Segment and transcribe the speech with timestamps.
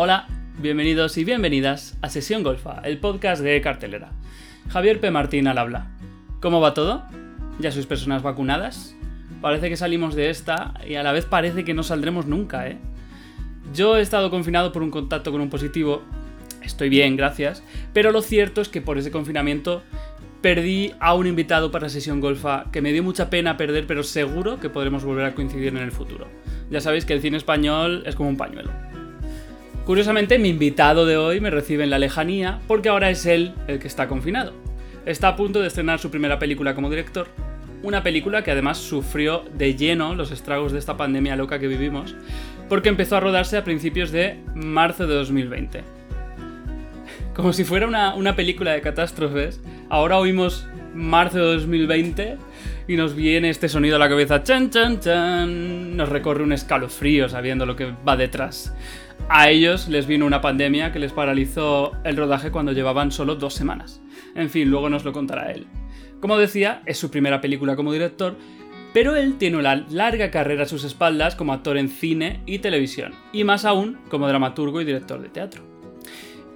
[0.00, 0.28] Hola,
[0.60, 4.12] bienvenidos y bienvenidas a Sesión Golfa, el podcast de Cartelera.
[4.68, 5.10] Javier P.
[5.10, 5.90] Martín al habla.
[6.40, 7.02] ¿Cómo va todo?
[7.58, 8.94] ¿Ya sois personas vacunadas?
[9.40, 12.78] Parece que salimos de esta y a la vez parece que no saldremos nunca, ¿eh?
[13.74, 16.02] Yo he estado confinado por un contacto con un positivo,
[16.62, 19.82] estoy bien, gracias, pero lo cierto es que por ese confinamiento
[20.42, 24.60] perdí a un invitado para Sesión Golfa que me dio mucha pena perder, pero seguro
[24.60, 26.28] que podremos volver a coincidir en el futuro.
[26.70, 28.70] Ya sabéis que el cine español es como un pañuelo.
[29.88, 33.78] Curiosamente, mi invitado de hoy me recibe en la lejanía porque ahora es él el
[33.78, 34.52] que está confinado.
[35.06, 37.28] Está a punto de estrenar su primera película como director,
[37.82, 42.14] una película que además sufrió de lleno los estragos de esta pandemia loca que vivimos,
[42.68, 45.80] porque empezó a rodarse a principios de marzo de 2020.
[47.34, 52.36] Como si fuera una, una película de catástrofes, ahora oímos marzo de 2020
[52.88, 57.30] y nos viene este sonido a la cabeza, chan chan chan, nos recorre un escalofrío
[57.30, 58.74] sabiendo lo que va detrás.
[59.30, 63.52] A ellos les vino una pandemia que les paralizó el rodaje cuando llevaban solo dos
[63.52, 64.00] semanas.
[64.34, 65.66] En fin, luego nos lo contará él.
[66.20, 68.36] Como decía, es su primera película como director,
[68.94, 73.12] pero él tiene una larga carrera a sus espaldas como actor en cine y televisión,
[73.30, 75.62] y más aún como dramaturgo y director de teatro.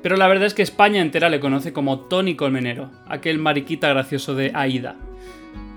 [0.02, 4.34] Pero la verdad es que España entera le conoce como Tony Colmenero, aquel mariquita gracioso
[4.34, 4.96] de Aida,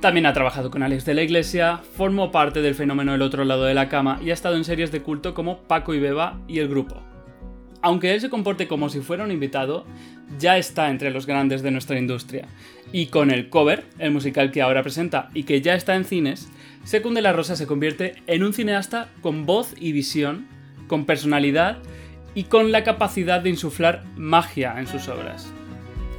[0.06, 3.64] también ha trabajado con Alex de la Iglesia, formó parte del fenómeno El otro lado
[3.64, 6.59] de la cama y ha estado en series de culto como Paco y Beba y
[6.59, 7.02] El Grupo.
[7.81, 9.84] Aunque él se comporte como si fuera un invitado,
[10.38, 12.47] ya está entre los grandes de nuestra industria.
[12.92, 16.52] Y con el cover, el musical que ahora presenta y que ya está en cines,
[16.84, 20.45] Secunde la Rosa se convierte en un cineasta con voz y visión,
[20.88, 21.80] con personalidad
[22.36, 25.52] y con la capacidad de insuflar magia en sus obras.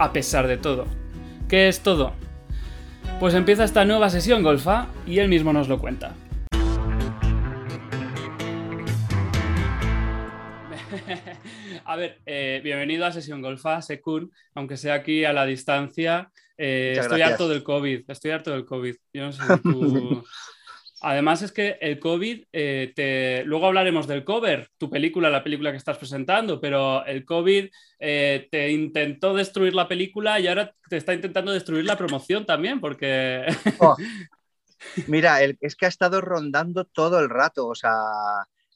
[0.00, 0.87] A pesar de todo.
[1.48, 2.15] ¿Qué es todo?
[3.19, 6.14] Pues empieza esta nueva sesión golfa y él mismo nos lo cuenta.
[11.87, 16.31] a ver, eh, bienvenido a Sesión Golfa, Secur, aunque sea aquí a la distancia.
[16.59, 18.97] Eh, estoy harto del COVID, estoy harto del COVID.
[19.15, 20.22] Yo no sé si tú...
[21.09, 23.44] Además es que el COVID, eh, te...
[23.44, 27.69] luego hablaremos del cover, tu película, la película que estás presentando, pero el COVID
[28.00, 32.81] eh, te intentó destruir la película y ahora te está intentando destruir la promoción también,
[32.81, 33.47] porque...
[33.78, 33.94] Oh.
[35.06, 37.93] Mira, es que ha estado rondando todo el rato, o sea,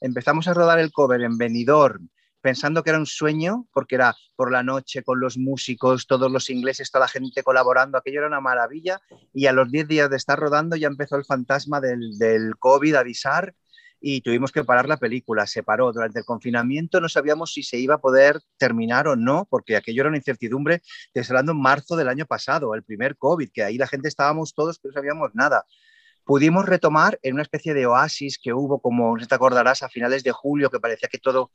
[0.01, 2.09] empezamos a rodar el cover en Benidorm,
[2.41, 6.51] pensando que era un sueño, porque era por la noche con los músicos, todos los
[6.51, 9.01] ingleses, toda la gente colaborando, aquello era una maravilla.
[9.33, 12.95] Y a los 10 días de estar rodando ya empezó el fantasma del, del COVID
[12.95, 13.55] a avisar
[14.01, 15.47] y tuvimos que parar la película.
[15.47, 19.47] Se paró durante el confinamiento, no sabíamos si se iba a poder terminar o no,
[19.51, 20.83] porque aquello era una incertidumbre.
[21.13, 24.55] Estoy hablando en marzo del año pasado, el primer COVID, que ahí la gente estábamos
[24.55, 25.65] todos que no sabíamos nada
[26.31, 30.31] pudimos retomar en una especie de oasis que hubo, como te acordarás, a finales de
[30.31, 31.51] julio, que parecía que todo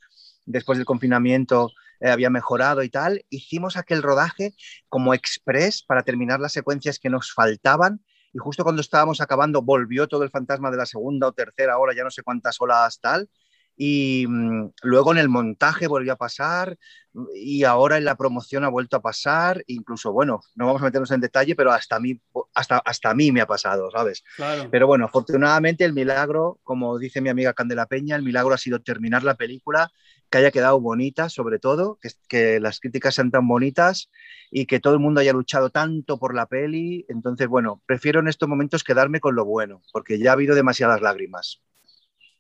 [0.46, 4.54] después del confinamiento eh, había mejorado y tal, hicimos aquel rodaje
[4.90, 8.02] como express para terminar las secuencias que nos faltaban
[8.34, 11.94] y justo cuando estábamos acabando volvió todo el fantasma de la segunda o tercera hora,
[11.96, 13.30] ya no sé cuántas horas tal,
[13.78, 16.78] y mm, luego en el montaje volvió a pasar
[17.34, 21.12] y ahora en la promoción ha vuelto a pasar, incluso, bueno, no vamos a meternos
[21.12, 22.20] en detalle, pero hasta a mí,
[22.54, 24.24] hasta, hasta a mí me ha pasado, ¿sabes?
[24.70, 28.82] Pero bueno, afortunadamente el milagro, como dice mi amiga Candela Peña, el milagro ha sido
[28.82, 29.92] terminar la película,
[30.30, 34.10] que haya quedado bonita sobre todo, que, que las críticas sean tan bonitas
[34.52, 37.06] y que todo el mundo haya luchado tanto por la peli.
[37.08, 41.02] Entonces, bueno, prefiero en estos momentos quedarme con lo bueno, porque ya ha habido demasiadas
[41.02, 41.62] lágrimas.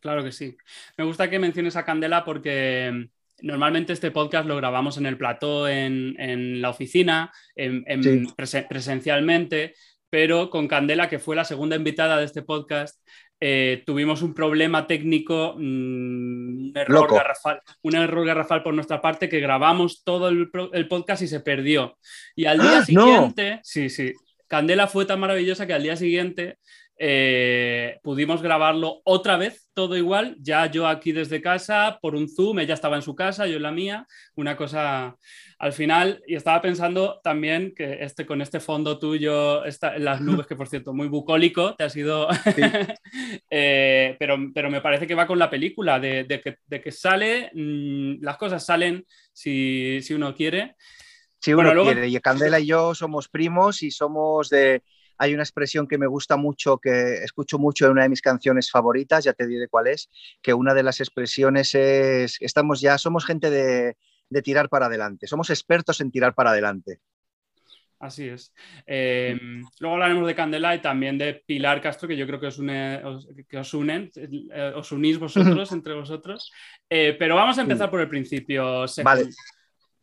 [0.05, 0.55] Claro que sí.
[0.97, 5.17] Me gusta que menciones a Candela porque mm, normalmente este podcast lo grabamos en el
[5.17, 8.27] plató, en, la oficina, en,
[8.69, 9.73] presencialmente,
[10.07, 13.01] pero con Candela, que fue la segunda invitada de este podcast,
[13.39, 19.27] eh, tuvimos un problema técnico, mm, un, error garrafal, un error garrafal por nuestra parte
[19.27, 21.97] que grabamos todo el, podcast y se perdió.
[22.35, 24.13] Y al día ¡Ah, siguiente, sí, sí,
[24.47, 26.59] Candela fue tan maravillosa que al día siguiente
[26.97, 32.59] eh, pudimos grabarlo otra vez, todo igual, ya yo aquí desde casa, por un Zoom,
[32.59, 35.17] ella estaba en su casa, yo en la mía, una cosa
[35.59, 40.47] al final, y estaba pensando también que este, con este fondo tuyo, esta, las nubes,
[40.47, 42.29] que por cierto, muy bucólico, te ha sido,
[43.49, 48.37] eh, pero, pero me parece que va con la película, de, que, sale, mm, las
[48.37, 50.75] cosas salen si, uno quiere.
[51.39, 54.81] Si uno quiere, y Candela y yo somos primos y somos de
[55.17, 58.71] hay una expresión que me gusta mucho, que escucho mucho en una de mis canciones
[58.71, 60.09] favoritas, ya te diré cuál es,
[60.41, 63.95] que una de las expresiones es, estamos ya, somos gente de,
[64.43, 66.99] tirar para adelante, somos expertos en tirar para adelante.
[67.97, 68.53] Así es.
[68.85, 72.59] Em, luego hablaremos de Candela y también de Pilar Castro, que yo creo que os,
[73.47, 76.51] que os unen, eh, os unís vosotros entre vosotros.
[76.89, 78.85] Eh, pero vamos a empezar por el principio.
[79.03, 79.29] Vale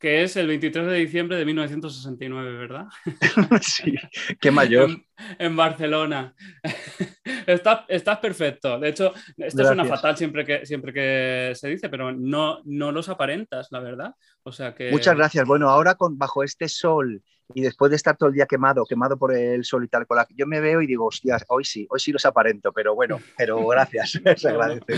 [0.03, 2.87] que es el 23 de diciembre de 1969, ¿verdad?
[3.63, 3.95] sí,
[4.41, 4.91] qué mayor.
[5.39, 6.35] En, Barcelona.
[7.47, 8.81] estás, estás, perfecto.
[8.81, 12.91] De hecho, esto es una fatal siempre que, siempre que se dice, pero no, no
[12.91, 14.13] los aparentas, la verdad.
[14.43, 14.91] O sea que...
[14.91, 15.47] Muchas gracias.
[15.47, 17.23] Bueno, ahora con, bajo este sol
[17.55, 20.19] y después de estar todo el día quemado, quemado por el sol y tal, con
[20.31, 23.65] yo me veo y digo, hostias, hoy sí, hoy sí los aparento, pero bueno, pero
[23.69, 24.95] gracias, se agradece.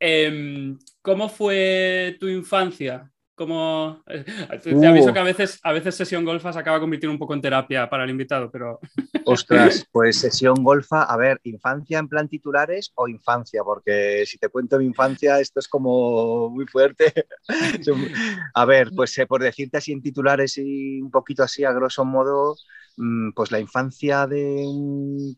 [0.00, 3.12] Em, ¿Cómo fue tu infancia?
[3.34, 4.24] Como eh,
[4.62, 5.12] te, aviso uh.
[5.12, 8.04] que a veces, a veces sesión golfa se acaba convirtiendo un poco en terapia para
[8.04, 8.80] el invitado, pero.
[9.26, 14.48] Ostras, pues sesión golfa, a ver, infancia en plan titulares o infancia, porque si te
[14.48, 17.12] cuento mi infancia, esto es como muy fuerte.
[18.54, 22.04] A ver, pues eh, por decirte así en titulares y un poquito así a grosso
[22.04, 22.56] modo,
[22.96, 25.36] mm, pues la infancia de un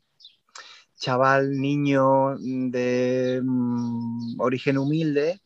[0.99, 5.41] chaval, niño de mm, origen humilde,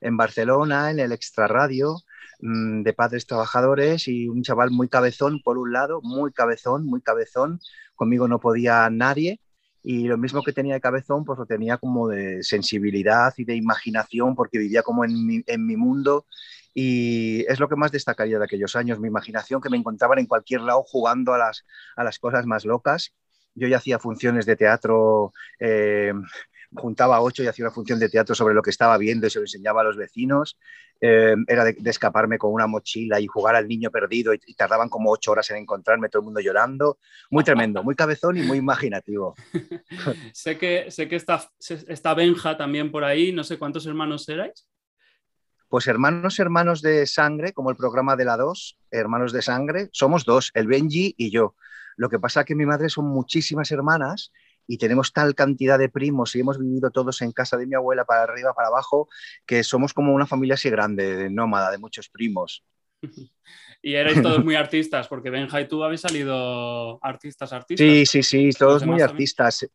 [0.00, 1.96] en Barcelona, en el extrarradio
[2.40, 7.00] mm, de padres trabajadores y un chaval muy cabezón, por un lado, muy cabezón, muy
[7.02, 7.60] cabezón.
[7.94, 9.40] Conmigo no podía nadie
[9.82, 13.56] y lo mismo que tenía de cabezón, pues lo tenía como de sensibilidad y de
[13.56, 16.26] imaginación porque vivía como en mi, en mi mundo
[16.74, 20.26] y es lo que más destacaría de aquellos años, mi imaginación, que me encontraban en
[20.26, 21.64] cualquier lado jugando a las,
[21.96, 23.12] a las cosas más locas.
[23.54, 26.12] Yo ya hacía funciones de teatro eh,
[26.74, 29.38] juntaba ocho y hacía una función de teatro sobre lo que estaba viendo y se
[29.38, 30.58] lo enseñaba a los vecinos.
[31.00, 35.10] Eh, era de, escaparme con una mochila y jugar al niño perdido y, tardaban como
[35.10, 36.98] ocho horas en encontrarme, todo el mundo llorando.
[37.30, 39.34] Muy tremendo, muy cabezón y muy imaginativo.
[40.32, 44.66] sé que, sé que está, está Benja también por ahí, no sé cuántos hermanos erais.
[45.68, 50.24] Pues hermanos, hermanos de sangre, como el programa de la 2, hermanos de sangre, somos
[50.24, 51.54] dos, el Benji y yo.
[51.96, 54.32] Lo que pasa es que mi madre son muchísimas hermanas
[54.70, 58.04] y tenemos tal cantidad de primos y hemos vivido todos en casa de mi abuela
[58.04, 59.08] para arriba, para abajo,
[59.44, 62.64] que somos como una familia así grande, de nómada, de muchos primos.
[63.82, 67.84] y erais todos muy artistas, porque Benja y tú habéis salido artistas, artistas.
[67.84, 69.68] Sí, sí, sí, todos muy artistas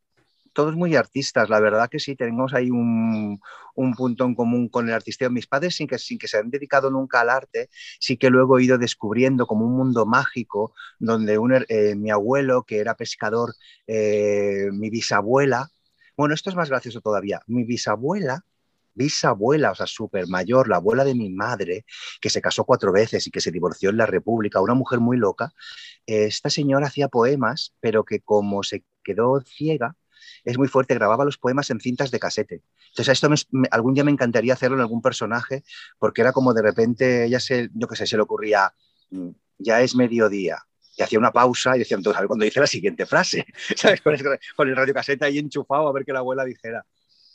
[0.56, 3.40] todos muy artistas, la verdad que sí, tenemos ahí un,
[3.96, 5.30] punto en común con el artisteo.
[5.30, 7.70] Mis padres, sin que, sin que se han dedicado nunca al arte,
[8.00, 11.38] sí que luego he ido descubriendo como un mundo mágico, donde
[11.70, 13.54] eh, mi abuelo, que era pescador,
[13.86, 15.70] eh, mi bisabuela,
[16.18, 18.44] bueno, esto es más gracioso todavía, mi bisabuela
[18.98, 21.86] bisabuela, o sea, súper mayor, la abuela de mi madre,
[22.22, 25.18] que se casó cuatro veces y que se divorció en la República, una mujer muy
[25.18, 25.54] loca,
[26.06, 29.98] esta señora hacía poemas, pero que como se quedó ciega,
[30.46, 32.62] es muy fuerte, grababa los poemas en cintas de casete.
[32.90, 33.30] Entonces, esto
[33.72, 35.64] algún día me encantaría hacerlo en algún personaje,
[36.00, 38.74] porque era como de repente, ella se, yo qué sé, se le ocurría,
[39.10, 40.60] mm, ya es mediodía,
[40.96, 43.46] y hacía una pausa y decía, entonces, a ver cuando dice la siguiente frase,
[43.76, 44.02] ¿sabes?
[44.02, 44.24] Con el,
[44.56, 46.86] con el ahí enchufado a ver que la abuela dijera.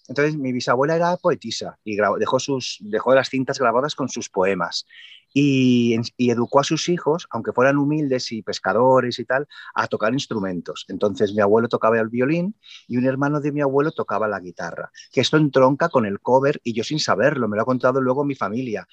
[0.09, 4.87] Entonces, mi bisabuela era poetisa y dejó, sus, dejó las cintas grabadas con sus poemas.
[5.33, 10.85] Y, educó a sus hijos, aunque fueran humildes y pescadores y tal, a tocar instrumentos.
[10.89, 12.55] Entonces mi abuelo tocaba el violín
[12.89, 16.61] y un hermano de mi abuelo tocaba la guitarra, que esto entronca con el cover
[16.65, 18.87] y yo sin saberlo, me lo ha contado luego mi familia.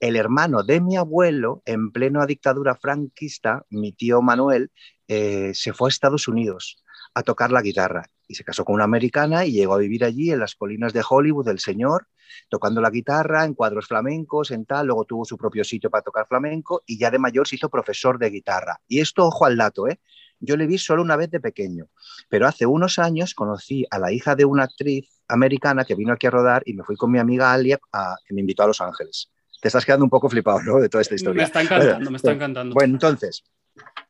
[0.00, 4.70] El hermano de mi abuelo, en plena dictadura franquista, mi tío Manuel,
[5.08, 6.82] eh, se fue a Estados Unidos
[7.14, 10.30] a tocar la guitarra y se casó con una americana y llegó a vivir allí
[10.30, 12.08] en las colinas de Hollywood, el señor,
[12.48, 16.26] tocando la guitarra en cuadros flamencos, en tal, luego tuvo su propio sitio para tocar
[16.26, 18.80] flamenco y ya de mayor se hizo profesor de guitarra.
[18.88, 20.00] Y esto, ojo al dato, ¿eh?
[20.40, 21.88] yo le vi solo una vez de pequeño,
[22.28, 26.26] pero hace unos años conocí a la hija de una actriz americana que vino aquí
[26.26, 28.80] a rodar y me fui con mi amiga Alia, a, que me invitó a Los
[28.80, 29.30] Ángeles.
[29.60, 30.78] Te estás quedando un poco flipado, ¿no?
[30.78, 31.38] De toda esta historia.
[31.38, 32.74] Me está encantando, me está encantando.
[32.74, 33.44] Bueno, entonces,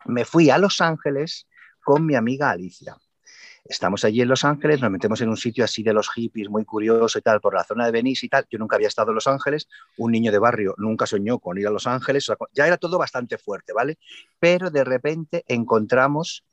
[0.07, 1.47] me fui a Los Ángeles
[1.85, 2.97] con mi amiga Alicia.
[3.67, 6.67] Estamos allí en Los Ángeles, nos metemos en un sitio así de los hippies, muy
[6.67, 8.47] curioso y tal, por la zona de Venice y tal.
[8.51, 11.67] Yo nunca había estado en Los Ángeles, un niño de barrio nunca soñó con ir
[11.67, 13.99] a Los Ángeles, ya era todo bastante fuerte, ¿vale?
[14.39, 16.45] Pero de repente encontramos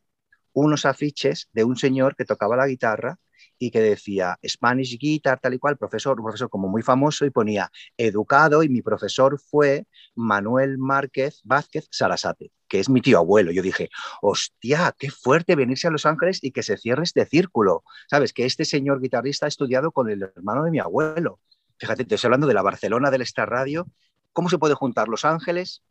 [0.53, 3.20] unos afiches de un señor que tocaba la guitarra
[3.62, 7.30] y que decía Spanish Guitar, tal y cual, profesor, un profesor como muy famoso, y
[7.30, 13.51] ponía educado, y mi profesor fue Manuel Márquez Vázquez Sarasate, que es mi tío abuelo.
[13.51, 13.91] Yo dije,
[14.24, 17.84] hostia, qué fuerte venirse a Los Ángeles y que se cierre este círculo.
[18.10, 21.39] Sabes, que este señor guitarrista ha estudiado con el hermano de mi abuelo.
[21.77, 23.86] Fíjate, te estoy hablando de la Barcelona del Star Radio.
[24.34, 25.84] ¿Cómo se puede juntar Los Ángeles,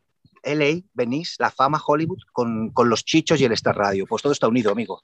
[0.43, 4.05] LA, Venice, la fama Hollywood con, con los chichos y el Star Radio?
[4.07, 5.03] Pues todo está unido, amigo.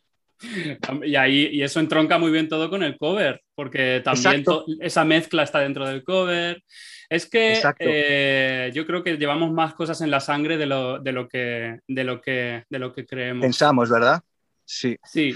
[1.04, 4.44] Y, ahí, y eso entronca muy bien todo con el cover, porque también
[4.80, 6.64] esa mezcla está dentro del cover.
[7.10, 11.12] Es que eh, yo creo que llevamos más cosas en la sangre de lo, de
[11.12, 13.42] lo, que, de lo, que, de lo que creemos.
[13.42, 14.22] Pensamos, ¿verdad?
[14.66, 14.98] Sí.
[15.06, 15.34] Sí.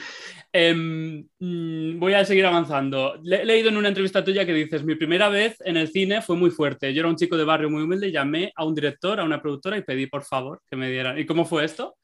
[0.52, 3.16] Em, mm, voy a seguir avanzando.
[3.24, 6.36] he leído en una entrevista tuya que dices, mi primera vez en el cine fue
[6.36, 6.94] muy fuerte.
[6.94, 9.78] Yo era un chico de barrio muy humilde, llamé a un director, a una productora
[9.78, 11.18] y pedí por favor que me dieran.
[11.18, 11.96] ¿Y cómo fue esto?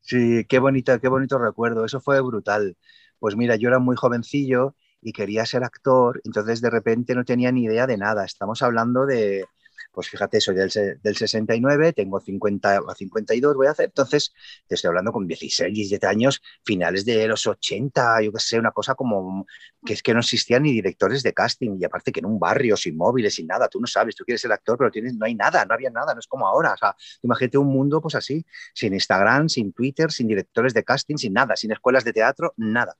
[0.00, 1.84] Sí, qué bonito, qué bonito recuerdo.
[1.84, 2.76] Eso fue brutal.
[3.18, 7.52] Pues mira, yo era muy jovencillo y quería ser actor, entonces de repente no tenía
[7.52, 8.24] ni idea de nada.
[8.24, 9.44] Estamos hablando de,
[9.92, 10.70] pues fíjate, soy del,
[11.02, 14.32] del 69, tengo 50 o 52, voy a hacer, entonces
[14.66, 18.70] te estoy hablando con 16, 17 años, finales de los 80, yo qué sé, una
[18.72, 19.46] cosa como
[19.84, 22.76] que es que no existían ni directores de casting, y aparte que en un barrio
[22.76, 25.34] sin móviles, sin nada, tú no sabes, tú quieres ser actor, pero tienes, no hay
[25.34, 28.44] nada, no había nada, no es como ahora, o sea, imagínate un mundo pues así,
[28.74, 32.96] sin Instagram, sin Twitter, sin directores de casting, sin nada, sin escuelas de teatro, nada.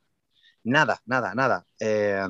[0.63, 1.67] Nada, nada, nada.
[1.79, 2.27] Eh,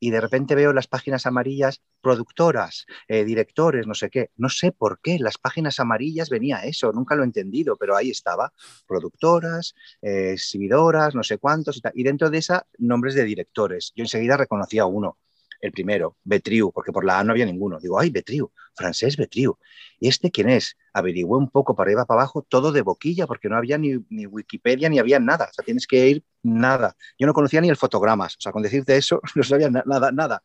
[0.00, 4.30] y de repente veo las páginas amarillas, productoras, eh, directores, no sé qué.
[4.36, 8.10] No sé por qué las páginas amarillas venía eso, nunca lo he entendido, pero ahí
[8.10, 8.52] estaba,
[8.86, 11.80] productoras, eh, exhibidoras, no sé cuántos y.
[11.94, 13.92] Y dentro de esa, nombres de directores.
[13.96, 15.18] Yo enseguida reconocía uno,
[15.60, 17.80] el primero, Betriu, porque por la A no había ninguno.
[17.80, 19.58] Digo, ay, Betriu, francés Betriu.
[19.98, 20.76] ¿Y este quién es?
[20.92, 24.26] Averigüé un poco para arriba, para abajo, todo de boquilla, porque no había ni, ni,
[24.26, 25.48] Wikipedia ni había nada.
[25.50, 26.96] O sea, tienes que ir nada.
[27.18, 28.36] Yo no conocía ni el fotogramas.
[28.36, 30.42] O sea, con decirte eso, no sabía nada, nada.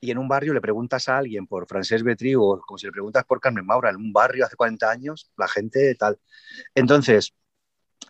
[0.00, 2.92] Y en un barrio le preguntas a alguien por Francés Betriu o como si le
[2.92, 6.18] preguntas por Carmen Maura en un barrio hace 40 años, la gente tal.
[6.74, 7.34] Entonces,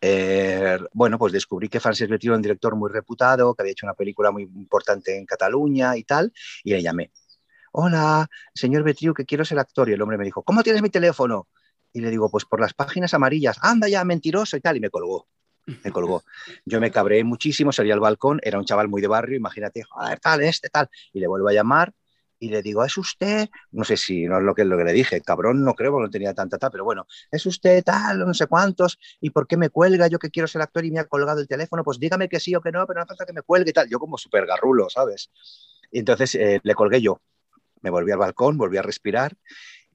[0.00, 3.86] eh, bueno, pues descubrí que Francis Betriu era un director muy reputado, que había hecho
[3.86, 6.32] una película muy importante en Cataluña y tal,
[6.64, 7.10] y le llamé.
[7.72, 9.88] Hola, señor Betriu, que quiero ser actor.
[9.88, 11.48] Y el hombre me dijo, ¿cómo tienes mi teléfono?
[11.92, 14.90] Y le digo, pues por las páginas amarillas, anda ya, mentiroso y tal, y me
[14.90, 15.28] colgó.
[15.82, 16.22] Me colgó.
[16.64, 20.20] Yo me cabré muchísimo, salí al balcón, era un chaval muy de barrio, imagínate, joder,
[20.20, 20.88] tal, este, tal.
[21.12, 21.92] Y le vuelvo a llamar,
[22.38, 23.48] y le digo, ¿es usted?
[23.70, 26.06] No sé si no es lo que, lo que le dije, cabrón, no creo, porque
[26.06, 28.98] no tenía tanta tal, pero bueno, ¿es usted tal, no sé cuántos?
[29.20, 30.08] ¿Y por qué me cuelga?
[30.08, 32.54] Yo que quiero ser actor y me ha colgado el teléfono, pues dígame que sí
[32.54, 33.88] o que no, pero no hace falta que me cuelgue y tal.
[33.88, 35.30] Yo como súper garrulo, ¿sabes?
[35.90, 37.20] Y entonces eh, le colgué yo.
[37.82, 39.36] Me volví al balcón, volví a respirar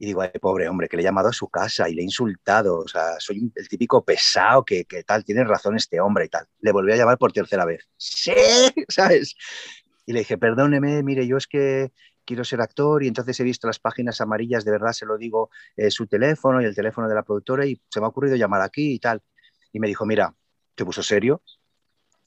[0.01, 2.05] y digo, ay, pobre hombre, que le he llamado a su casa y le he
[2.05, 6.29] insultado, o sea, soy el típico pesado que, que tal, tiene razón este hombre y
[6.29, 6.47] tal.
[6.59, 7.87] Le volví a llamar por tercera vez.
[7.97, 8.33] Sí,
[8.87, 9.35] ¿sabes?
[10.07, 11.91] Y le dije, perdóneme, mire, yo es que
[12.25, 15.49] quiero ser actor y entonces he visto las páginas amarillas, de verdad se lo digo,
[15.75, 18.61] eh, su teléfono y el teléfono de la productora y se me ha ocurrido llamar
[18.61, 19.21] aquí y tal.
[19.73, 20.33] Y me dijo, mira,
[20.75, 21.41] te puso serio.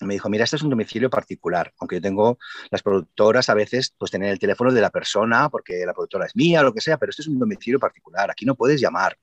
[0.01, 2.39] me dijo, mira, este es un domicilio particular, aunque yo tengo
[2.71, 6.37] las productoras a veces, pues tener el teléfono de la persona, porque la productora es
[6.37, 9.17] mía, lo que sea, pero este es un domicilio particular, aquí no puedes llamar.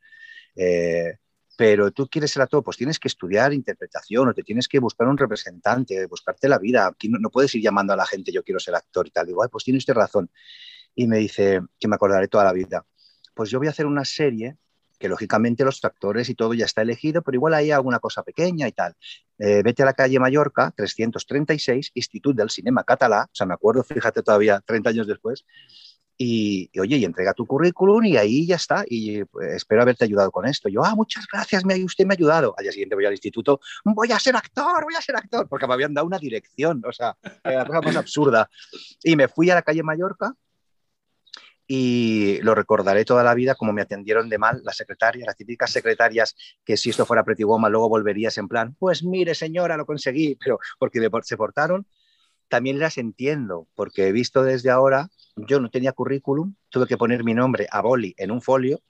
[0.56, 1.18] Eh,
[1.62, 5.08] pero tú quieres ser actor, pues tienes que estudiar interpretación o te tienes que buscar
[5.08, 6.88] un representante, buscarte la vida.
[6.88, 9.28] Aquí no, puedes ir llamando a la gente, yo quiero ser actor y tal.
[9.28, 10.32] Digo, pues tiene usted razón.
[10.96, 12.84] Y me dice, que me acordaré toda la vida.
[13.36, 14.58] Pues yo voy a hacer una serie
[14.98, 18.68] que lógicamente los actores y todo ya está elegido, pero igual hay alguna cosa pequeña
[18.68, 18.96] y tal.
[19.38, 23.84] Eh, vete a la calle Mallorca, 336, Institut del Cinema Catalá, o sea, me acuerdo,
[23.84, 25.46] fíjate todavía, 30 años después,
[26.24, 28.84] y, oye, y entrega tu currículum y ahí ya está.
[28.88, 30.70] Y pues, espero haberte ayudado con esto.
[30.70, 32.54] Yo, ah, muchas gracias, me, usted me ha ayudado.
[32.56, 35.66] Al día siguiente voy al instituto, voy a ser actor, voy a ser actor, porque
[35.66, 38.48] me habían dado una dirección, o sea, la cosa más absurda.
[39.04, 40.36] Y me fui a la calle Mallorca
[41.66, 45.72] y lo recordaré toda la vida como me atendieron de mal las secretarias, las típicas
[45.72, 49.88] secretarias que si esto fuera Pretty Woman luego volverías en plan, pues mire señora, lo
[49.88, 51.88] conseguí, pero porque se portaron
[52.52, 57.24] también las entiendo, porque he visto desde ahora, yo no tenía currículum, tuve que poner
[57.24, 58.82] mi nombre a boli en un folio,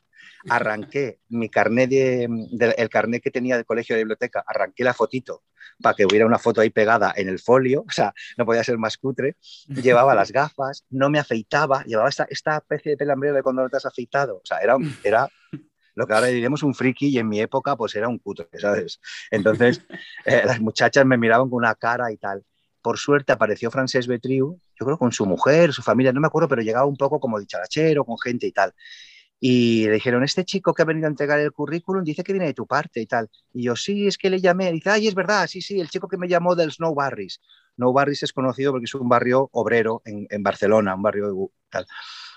[0.50, 5.44] arranqué mi carnet de, el carnet que tenía del colegio de biblioteca, arranqué la fotito
[5.80, 8.80] para que hubiera una foto ahí pegada en el folio, o sea, no podía ser
[8.80, 9.36] más cutre,
[9.68, 13.70] llevaba las gafas, no me afeitaba, llevaba esta, esta especie de pelambrero de cuando no
[13.70, 15.30] te has afeitado, o sea, era, era
[15.94, 19.00] lo que ahora diríamos un friki y en mi época pues era un cutre, ¿sabes?
[19.30, 19.86] Entonces
[20.26, 22.44] eh, las muchachas me miraban con una cara y tal
[22.82, 26.48] por suerte apareció Francés Betriu, yo creo con su mujer, su familia, no me acuerdo,
[26.50, 28.74] pero llegaba un poco como dicharachero, con gente y tal.
[29.44, 32.46] Y le dijeron, este chico que ha venido a entregar el currículum dice que viene
[32.46, 33.28] de tu parte y tal.
[33.52, 34.72] Y yo, sí, es que le llamé.
[34.72, 37.42] dice, ay, es verdad, sí, sí, el chico que me llamó del Snow Barris.
[37.76, 41.88] Snow Barris es conocido porque es un barrio obrero en, Barcelona, un barrio tal.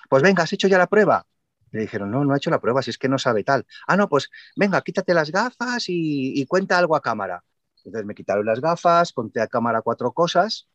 [0.09, 1.27] Pues venga, ¿has hecho ya la prueba?
[1.73, 3.67] Le dijeron, no, no ha hecho la prueba, si es que no sabe tal.
[3.87, 7.45] Ah, no, pues venga, quítate las gafas y, y cuenta algo a cámara.
[7.85, 10.69] Entonces me quitaron las gafas, conté a cámara cuatro cosas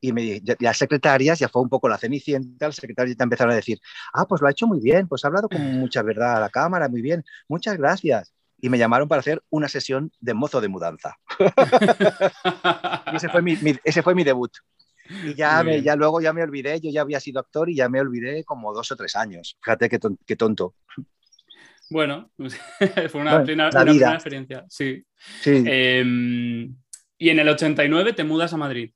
[0.00, 3.56] y me, las secretarias, ya fue un poco la cenicienta, las secretarias ya empezaron a
[3.56, 3.80] decir,
[4.12, 6.50] ah, pues lo ha hecho muy bien, pues ha hablado con mucha verdad a la
[6.50, 8.32] cámara, muy bien, muchas gracias.
[8.58, 11.18] Y me llamaron para hacer una sesión de mozo de mudanza.
[13.12, 14.52] y ese fue mi, ese fue mi debut.
[15.24, 17.88] Y ya, me, ya luego ya me olvidé, yo ya había sido actor y ya
[17.88, 19.56] me olvidé como dos o tres años.
[19.62, 20.74] Fíjate qué, qué tonto.
[21.88, 22.30] Bueno,
[23.10, 25.04] fue una, plena, experiencia, sí.
[25.40, 25.62] sí.
[25.66, 26.74] Em,
[27.18, 28.92] y en el 89 te mudas a Madrid,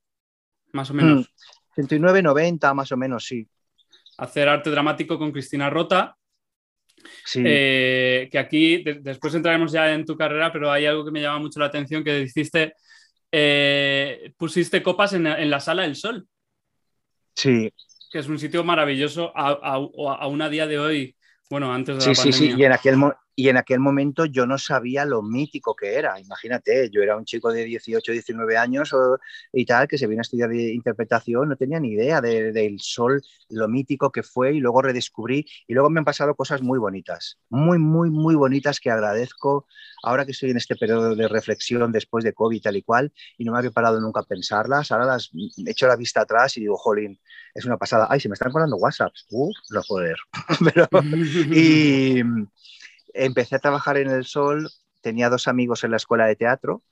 [0.72, 1.32] más o menos.
[1.72, 3.46] 89, mm, 90, más o menos, sí.
[4.18, 6.16] Hacer arte dramático con Cristina Rota.
[7.24, 7.42] Sí.
[7.46, 11.38] Eh, que aquí, después entraremos ya en tu carrera, pero hay algo que me llama
[11.38, 12.74] mucho la atención, que hiciste,
[13.32, 16.26] eh, pusiste copas en, en, la Sala del Sol.
[17.34, 17.72] Sí.
[18.10, 21.16] Que es un sitio maravilloso, aún a, a día de hoy
[21.50, 22.96] bueno, antes de sí, Sí, sí, y en, aquel,
[23.40, 26.20] y en aquel momento yo no sabía lo mítico que era.
[26.20, 28.94] Imagínate, yo era un chico de 18, 19 años
[29.50, 33.22] y tal, que se vino a estudiar de interpretación, no tenía ni idea del sol,
[33.48, 37.38] lo mítico que fue, y luego redescubrí, y luego me han pasado cosas muy bonitas,
[37.48, 39.66] muy, muy, muy bonitas que agradezco
[40.02, 43.44] ahora que estoy en este periodo de reflexión después de COVID tal y cual, y
[43.44, 46.60] no me había parado nunca a pensarlas, ahora las he hecho la vista atrás y
[46.60, 47.18] digo, jolín,
[47.54, 48.06] es una pasada.
[48.10, 49.12] Ay, se me están colando WhatsApp.
[49.30, 50.16] Uf, no joder.
[50.74, 50.88] Pero,
[51.52, 52.22] y
[53.14, 56.82] empecé a trabajar en El Sol, tenía dos amigos en la escuela de teatro,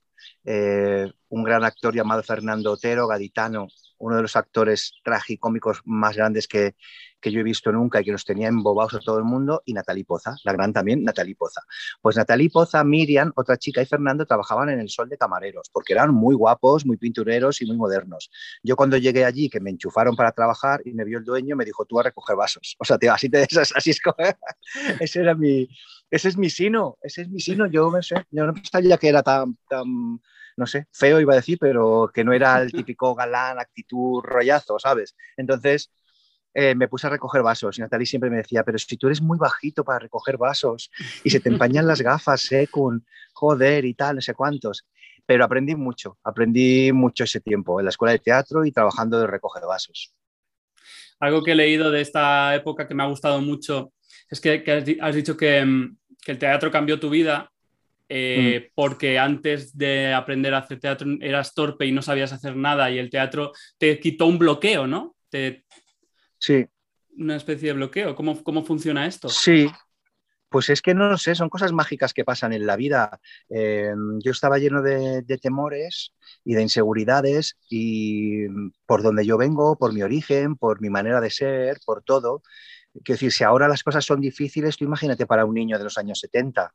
[0.43, 6.47] eh, un gran actor llamado Fernando Otero, gaditano, uno de los actores tragicómicos más grandes
[6.47, 6.75] que,
[7.19, 9.73] que yo he visto nunca y que nos tenía embobados a todo el mundo, y
[9.73, 11.61] Natalie Poza, la gran también Natalie Poza.
[12.01, 15.93] Pues Natalie Poza, Miriam, otra chica y Fernando trabajaban en el sol de camareros, porque
[15.93, 18.29] eran muy guapos, muy pintureros y muy modernos.
[18.63, 21.65] Yo cuando llegué allí, que me enchufaron para trabajar y me vio el dueño, me
[21.65, 22.75] dijo, tú a recoger vasos.
[22.79, 23.43] O sea, te, así te
[23.75, 23.99] así es,
[24.99, 25.67] ese era mi,
[26.09, 27.67] ese es mi sino, ese es mi sino.
[27.67, 30.19] Yo, no sé, yo no sabía que era tan, tan
[30.59, 34.77] no sé, feo iba a decir, pero que no era el típico galán, actitud, rollazo,
[34.77, 35.15] ¿sabes?
[35.37, 35.89] Entonces,
[36.53, 39.21] eh, me puse a recoger vasos y Natalie siempre me decía, pero si tú eres
[39.21, 40.89] muy bajito para recoger vasos
[41.23, 42.67] y se te empañan las gafas, ¿eh?
[42.69, 44.85] Con joder y tal, no sé cuántos.
[45.25, 49.27] Pero aprendí mucho, aprendí mucho ese tiempo en la escuela de teatro y trabajando de
[49.27, 50.11] recoger vasos.
[51.19, 53.93] Algo que he leído de esta época que me ha gustado mucho
[54.29, 54.63] es que,
[55.01, 57.51] has dicho que, mm, que, el teatro cambió tu vida
[58.07, 58.71] eh, mm.
[58.73, 62.97] porque antes de aprender a hacer teatro eras torpe y no sabías hacer nada y
[62.97, 65.15] el teatro te quitó un bloqueo, ¿no?
[65.29, 65.65] Te,
[66.39, 66.65] Sí.
[67.17, 68.15] Una especie de bloqueo.
[68.15, 69.29] ¿Cómo, cómo funciona esto?
[69.29, 69.69] Sí,
[70.49, 73.19] pues es que no sé, son cosas mágicas que pasan en la vida.
[73.49, 78.47] Eh, yo estaba lleno de, temores y de inseguridades y
[78.85, 82.41] por donde yo vengo, por mi origen, por mi manera de ser, por todo.
[83.03, 85.97] Quiero decir, si ahora las cosas son difíciles, tú imagínate para un niño de los
[85.99, 86.73] años 70.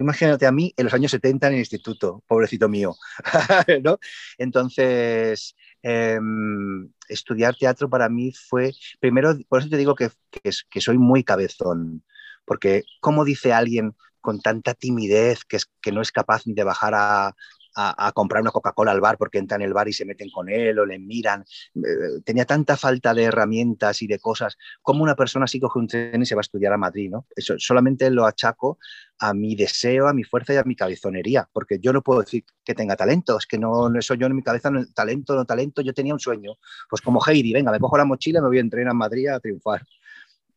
[0.00, 2.94] Imagínate a mí en los años 70 en el instituto, pobrecito mío.
[3.82, 3.98] ¿no?
[4.38, 10.98] Entonces, Em, estudiar teatro para mí fue, primero, por eso te digo que, que, soy
[10.98, 12.04] muy cabezón,
[12.44, 16.94] porque ¿cómo dice alguien con tanta timidez que, es, que no es capaz de bajar
[16.94, 17.34] a,
[17.80, 20.48] a, comprar una Coca-Cola al bar porque entran en el bar y se meten con
[20.48, 21.44] él o le miran.
[21.76, 24.56] Eh, tenía tanta falta de herramientas y de cosas.
[24.82, 27.08] como una persona así coge un tren y se va a estudiar a Madrid?
[27.10, 27.26] ¿no?
[27.36, 28.78] Eso solamente lo achaco
[29.20, 32.44] a mi deseo, a mi fuerza y a mi cabezonería, porque yo no puedo decir
[32.64, 35.82] que tenga talento, es que no, no soy yo en mi cabeza, talento, no talento,
[35.82, 36.54] yo tenía un sueño,
[36.88, 39.28] pues como Heidi, venga, me cojo la mochila y me voy a entrenar a Madrid
[39.28, 39.84] a triunfar.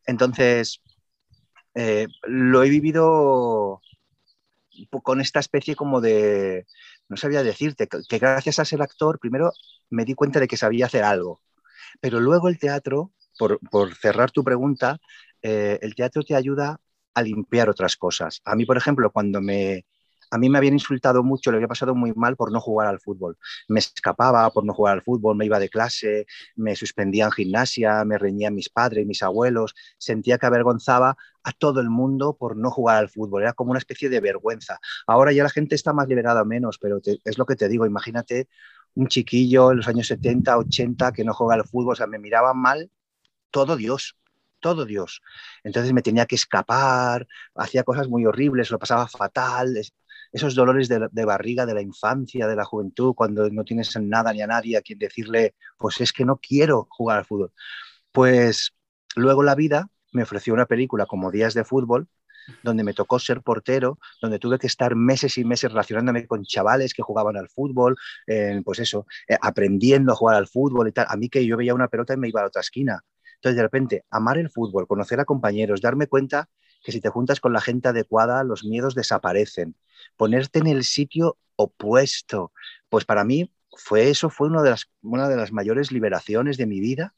[0.06, 0.82] Entonces,
[1.74, 3.82] eh, lo he vivido
[5.04, 6.66] con esta especie como de,
[7.12, 9.52] no sabía decirte, que, gracias a ser actor, primero
[9.90, 11.42] me di cuenta de que sabía hacer algo,
[12.00, 13.60] pero luego el teatro, por,
[13.96, 14.98] cerrar tu pregunta,
[15.42, 16.80] eh, el teatro te ayuda
[17.14, 18.42] a limpiar otras cosas.
[18.46, 19.86] A mí, por ejemplo, cuando me,
[20.32, 23.00] a mí me habían insultado mucho, le había pasado muy mal por no jugar al
[23.00, 23.38] fútbol.
[23.68, 28.04] Me escapaba por no jugar al fútbol, me iba de clase, me suspendía en gimnasia,
[28.06, 32.72] me reñían mis padres, mis abuelos, sentía que avergonzaba a todo el mundo por no
[32.72, 34.80] jugar al fútbol, era como una especie de vergüenza.
[35.08, 38.48] Ahora ya la gente está más liberada menos, pero es lo que te digo, imagínate
[38.96, 42.20] un chiquillo en los años 70, 80 que no juega al fútbol, o sea, me
[42.20, 42.90] miraban mal
[43.52, 44.18] todo Dios,
[44.60, 45.22] todo Dios.
[45.64, 49.78] Entonces me tenía que escapar, hacía cosas muy horribles, lo pasaba fatal,
[50.32, 54.42] esos dolores de, barriga de la infancia, de la juventud, cuando no tienes nada ni
[54.42, 57.52] a nadie a quien decirle, pues es que no quiero jugar al fútbol.
[58.12, 58.74] Pues
[59.16, 62.08] luego la vida me ofreció una película como Días de Fútbol,
[62.64, 66.94] donde me tocó ser portero, donde tuve que estar meses y meses relacionándome con chavales
[66.94, 67.96] que jugaban al fútbol,
[68.64, 71.06] pues eso, eh, aprendiendo a jugar al fútbol y tal.
[71.10, 73.04] A mí que yo veía una pelota y me iba a la otra esquina.
[73.36, 76.48] Entonces, de repente, amar el fútbol, conocer a compañeros, darme cuenta
[76.84, 79.76] que si te juntas con la gente adecuada, los miedos desaparecen.
[80.18, 82.52] Ponerte en el sitio opuesto.
[82.90, 86.66] Pues para mí fue eso, fue una de las, una de las mayores liberaciones de
[86.66, 87.14] mi vida.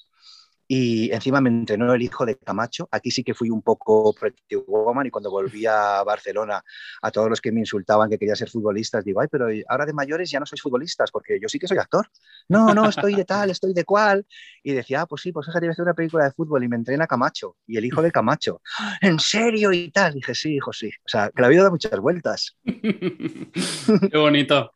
[0.76, 2.90] Y encima me entrenó el hijo de Camacho.
[2.90, 6.64] Aquí sí que fui un poco pretty woman y cuando volví a Barcelona
[7.00, 9.94] a todos los que me insultaban que quería ser futbolistas, digo, ay, pero ahora de
[9.94, 12.08] mayores ya no sois futbolistas porque yo sí que soy actor.
[12.50, 14.26] No, no, estoy de tal, estoy de cual.
[14.64, 16.68] Y decía, ah, pues sí, pues fíjate, voy a hacer una película de fútbol y
[16.68, 18.64] me entrena Camacho y el hijo de Camacho.
[19.00, 19.72] ¿En serio?
[19.74, 20.16] Y tal.
[20.16, 20.88] dije, sí, hijo, sí.
[20.88, 22.58] O sea, que la vida da muchas vueltas.
[22.64, 24.74] Qué bonito.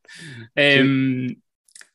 [0.53, 1.35] Em,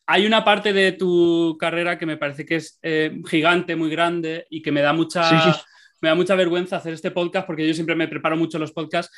[0.06, 4.46] hay una parte de tu carrera que me parece que es eh, gigante, muy grande
[4.50, 5.62] y que me da mucha,
[6.00, 9.12] me da mucha vergüenza hacer este podcast porque yo siempre me preparo mucho los podcasts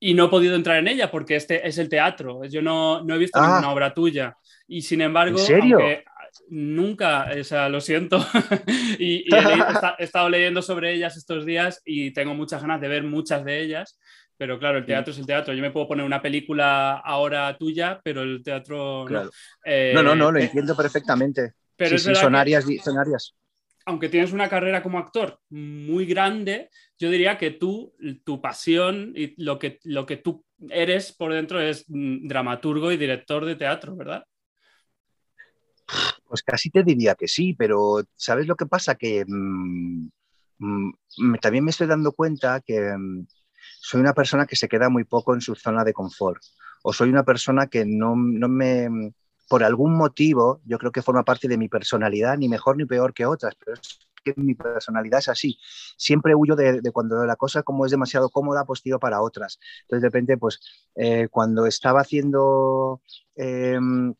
[0.00, 2.44] y no he podido entrar en ella porque este es el teatro.
[2.44, 3.46] Yo no, no he visto ah.
[3.46, 5.38] ninguna obra tuya y sin embargo,
[6.48, 8.18] nunca, o sea, lo siento.
[8.98, 13.44] y, he, estado leyendo sobre ellas estos días y tengo muchas ganas de ver muchas
[13.44, 13.98] de ellas.
[14.36, 15.54] Pero claro, el teatro es el teatro.
[15.54, 19.06] Yo me puedo poner una película ahora tuya, pero el teatro.
[19.08, 19.30] No,
[19.64, 21.52] eh, no, no, lo eh, entiendo perfectamente.
[21.76, 23.34] Pero son, áreas, son áreas.
[23.86, 27.94] Aunque tienes una carrera como actor muy grande, yo diría que tú,
[28.24, 32.96] tu pasión y lo que, lo que tú eres por dentro es mm, dramaturgo y
[32.96, 34.24] director de teatro, ¿verdad?
[36.26, 38.94] Pues casi te diría que sí, pero ¿sabes lo que pasa?
[38.94, 40.08] Que mm,
[40.58, 42.94] mm, también me estoy dando cuenta que
[43.84, 46.42] soy una persona que se queda muy poco en su zona de confort
[46.82, 49.12] o soy una persona que no, me,
[49.46, 53.12] por algún motivo, yo creo que forma parte de mi personalidad, ni mejor ni peor
[53.12, 55.58] que otras, pero es que mi personalidad es así.
[55.98, 59.58] Siempre huyo de, cuando la cosa como es demasiado cómoda, pues para otras.
[59.82, 60.60] Entonces, de repente, pues
[60.94, 63.02] eh, cuando estaba haciendo...
[63.36, 64.14] Em,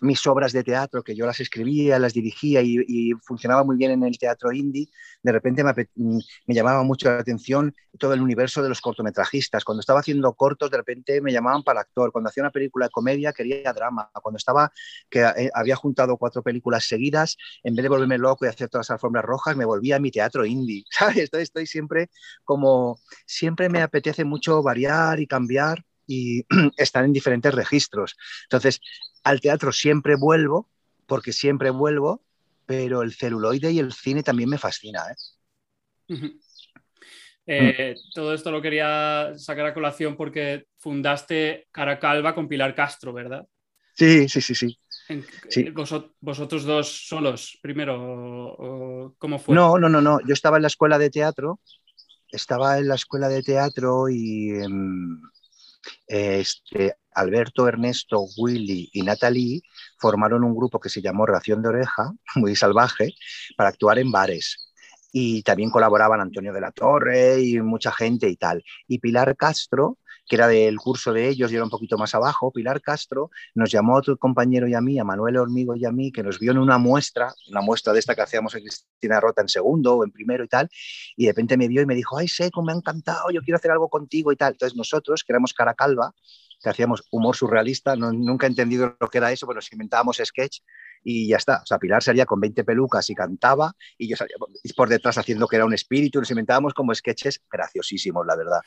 [0.00, 4.02] mis obras de teatro, que yo las escribía, las dirigía y, funcionaba muy bien en
[4.02, 4.88] el teatro indie,
[5.22, 9.64] de repente mm, me, llamaba mucho la atención todo el universo de los cortometrajistas.
[9.64, 12.12] Cuando estaba haciendo cortos, de repente me llamaban para actor.
[12.12, 14.10] Cuando hacía una película de comedia, quería drama.
[14.22, 14.72] Cuando estaba,
[15.08, 18.88] que eh, había juntado cuatro películas seguidas, en vez de volverme loco y hacer todas
[18.88, 20.84] las alfombras rojas, me volvía a mi teatro indie.
[20.90, 21.30] ¿sabes?
[21.32, 22.10] estoy siempre
[22.44, 26.44] como, siempre me apetece mucho variar y cambiar y
[26.76, 28.16] están en diferentes registros.
[28.44, 28.80] Entonces,
[29.22, 30.68] al teatro siempre vuelvo,
[31.06, 32.22] porque siempre vuelvo,
[32.66, 35.02] pero el celuloide y el cine también me fascina.
[36.08, 36.16] ¿eh?
[37.46, 43.46] Eh, todo esto lo quería sacar a colación porque fundaste Caracalva con Pilar Castro, ¿verdad?
[43.94, 44.78] Sí, sí, sí, sí.
[45.08, 45.72] Eh,
[46.20, 49.14] ¿Vosotros dos solos primero?
[49.18, 49.54] ¿Cómo fue?
[49.54, 50.20] No, no, no, no.
[50.26, 51.60] Yo estaba en la escuela de teatro,
[52.30, 55.20] estaba en la escuela de teatro y em,
[56.06, 59.62] este, Alberto, Ernesto, Willy y Natalie
[59.98, 63.14] formaron un grupo que se llamó Ración de Oreja, muy salvaje,
[63.56, 64.72] para actuar en bares.
[65.12, 68.62] Y también colaboraban Antonio de la Torre y mucha gente y tal.
[68.86, 69.98] Y Pilar Castro,
[70.30, 73.68] que era del curso de ellos y era un poquito más abajo, Pilar Castro nos
[73.72, 76.38] llamó a otro compañero y a mí, a Manuel Hormigo y a mí, que nos
[76.38, 79.96] vio en una muestra, una muestra de esta que hacíamos en Cristina Rota en segundo
[79.96, 80.68] o en primero y tal,
[81.16, 83.56] y de repente me vio y me dijo, ay, Seco, me ha encantado, yo quiero
[83.56, 84.52] hacer algo contigo y tal.
[84.52, 86.14] Entonces nosotros, que éramos cara calva,
[86.62, 90.60] que hacíamos humor surrealista, nunca he entendido lo que era eso, pero nos inventábamos sketch
[91.02, 91.60] y ya está.
[91.62, 94.36] O sea, Pilar salía con 20 pelucas y cantaba y yo salía
[94.76, 98.60] por detrás haciendo que era un espíritu, nos inventábamos como sketches graciosísimos, la verdad.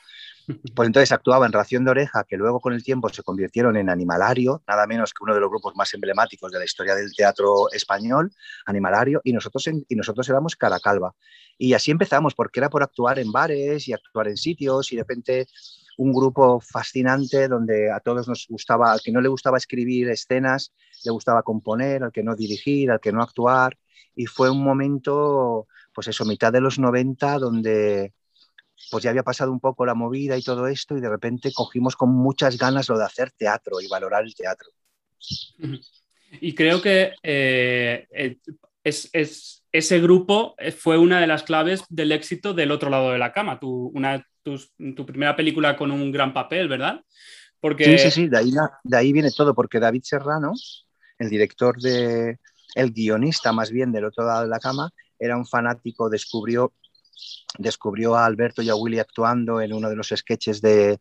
[0.74, 3.88] Pues entonces actuaba en Ración de Oreja, que luego con el tiempo se convirtieron en
[3.88, 7.70] Animalario, nada menos que uno de los grupos más emblemáticos de la historia del teatro
[7.72, 8.30] español,
[8.66, 11.14] Animalario, y nosotros, y nosotros éramos Caracalva.
[11.56, 15.02] Y así empezamos, porque era por actuar en bares y actuar en sitios y de
[15.02, 15.46] repente
[15.96, 20.72] un grupo fascinante donde a todos nos gustaba, al que no le gustaba escribir escenas,
[21.04, 23.78] le gustaba componer, al que no dirigir, al que no actuar.
[24.14, 28.12] Y fue un momento, pues eso, mitad de los 90, donde
[28.90, 31.96] pues ya había pasado un poco la movida y todo esto y de repente cogimos
[31.96, 34.68] con muchas ganas lo de hacer teatro y valorar el teatro.
[36.40, 38.36] Y creo que eh, eh,
[38.82, 43.32] es, ese grupo fue una de las claves del éxito del otro lado de la
[43.32, 43.58] cama.
[43.58, 47.02] Tu, una, tu, primera película con un gran papel, ¿verdad?
[47.60, 47.84] Porque...
[47.84, 48.52] Sí, sí, sí, de ahí,
[48.84, 50.52] de ahí viene todo, porque David Serrano,
[51.18, 52.38] el director de,
[52.74, 56.72] el guionista más bien del otro lado de la cama, era un fanático, descubrió,
[57.58, 60.98] descubrió a Alberto y a Willy actuando en uno de los sketches de,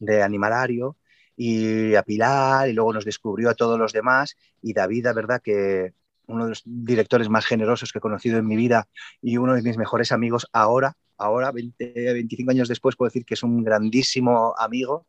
[0.00, 0.96] de Animalario
[1.36, 5.40] y a Pilar y luego nos descubrió a todos los demás y David, la verdad
[5.42, 5.94] que
[6.26, 8.88] uno de los directores más generosos que he conocido en mi vida
[9.20, 13.34] y uno de mis mejores amigos ahora, ahora, 20, 25 años después, puedo decir que
[13.34, 15.06] es un grandísimo amigo,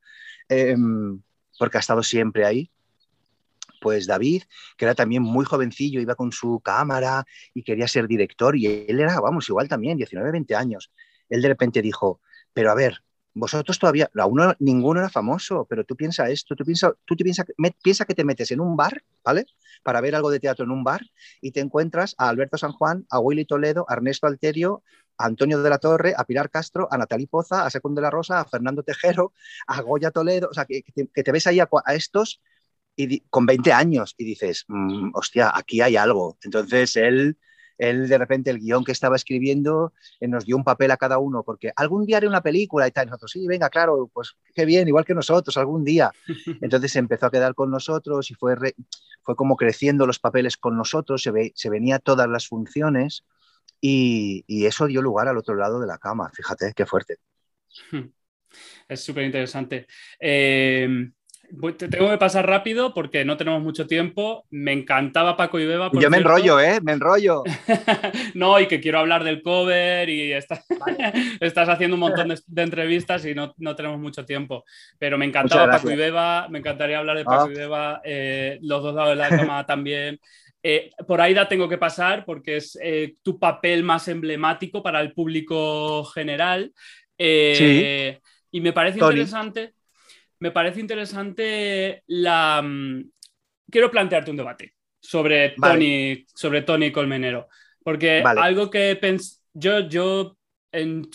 [0.50, 1.21] em,
[1.58, 2.69] porque ha estado siempre ahí.
[3.80, 4.43] Pues David,
[4.78, 9.00] que era también muy jovencillo, iba con su cámara y quería ser director, y él
[9.00, 10.91] era, vamos, igual también, 19, 20 años.
[11.30, 12.21] Él de repente dijo,
[12.54, 13.02] pero a ver,
[13.34, 17.46] vosotros todavía, uno, ninguno era famoso, pero tú piensas esto, tú piensas tú piensa,
[17.82, 19.46] piensa que te metes en un bar, ¿vale?
[19.84, 21.02] Para ver algo de teatro en un bar
[21.41, 24.84] y te encuentras a Alberto San Juan, a Willy Toledo, a Ernesto Alterio,
[25.17, 28.12] a Antonio de la Torre, a Pilar Castro, a Natalie Poza, a Segundo de la
[28.12, 29.34] Rosa, a Fernando Tejero,
[29.67, 32.41] a Goya Toledo, o sea, que, te, ves ahí a, estos
[32.96, 36.38] y con 20 años y dices, mm, hostia, aquí hay algo.
[36.44, 37.38] Entonces él
[37.82, 41.17] él de repente el guion que estaba escribiendo eh, nos dio un papel a cada
[41.17, 44.65] uno, porque algún día haré una película y tal, nosotros, sí, venga, claro, pues qué
[44.65, 46.12] bien, igual que nosotros, algún día.
[46.62, 48.56] Entonces empezó a quedar con nosotros y fue,
[49.24, 53.26] fue como creciendo los papeles con nosotros, se, ve, se venía todas las funciones
[53.82, 57.17] y, y, eso dio lugar al otro lado de la cama, fíjate, qué fuerte.
[58.86, 59.88] Es súper interesante.
[60.20, 61.10] Eh,
[61.78, 64.46] te tengo que pasar rápido porque no tenemos mucho tiempo.
[64.50, 65.92] Me encantaba Paco y Beba.
[65.94, 66.80] Yo me enrollo, ¿eh?
[66.82, 67.44] Me enrollo.
[68.34, 70.34] no, y que quiero hablar del cover y
[71.40, 74.64] estás haciendo un montón de, entrevistas y no, tenemos mucho tiempo.
[74.98, 77.52] Pero me encantaba Paco y Beba, me encantaría hablar de Paco ah.
[77.52, 80.20] y Beba, eh, los dos lados de la cama también.
[80.64, 85.14] Eh, por Aida tengo que pasar porque es eh, tu papel más emblemático para el
[85.14, 86.72] público general.
[87.18, 88.18] Sí.
[88.54, 89.74] Y me parece interesante
[90.41, 92.62] me parece interesante la...
[92.62, 93.10] Mm,
[93.69, 97.47] quiero plantearte un debate sobre Tony, sobre Tony Colmenero,
[97.84, 98.99] porque algo que
[99.54, 100.38] yo, yo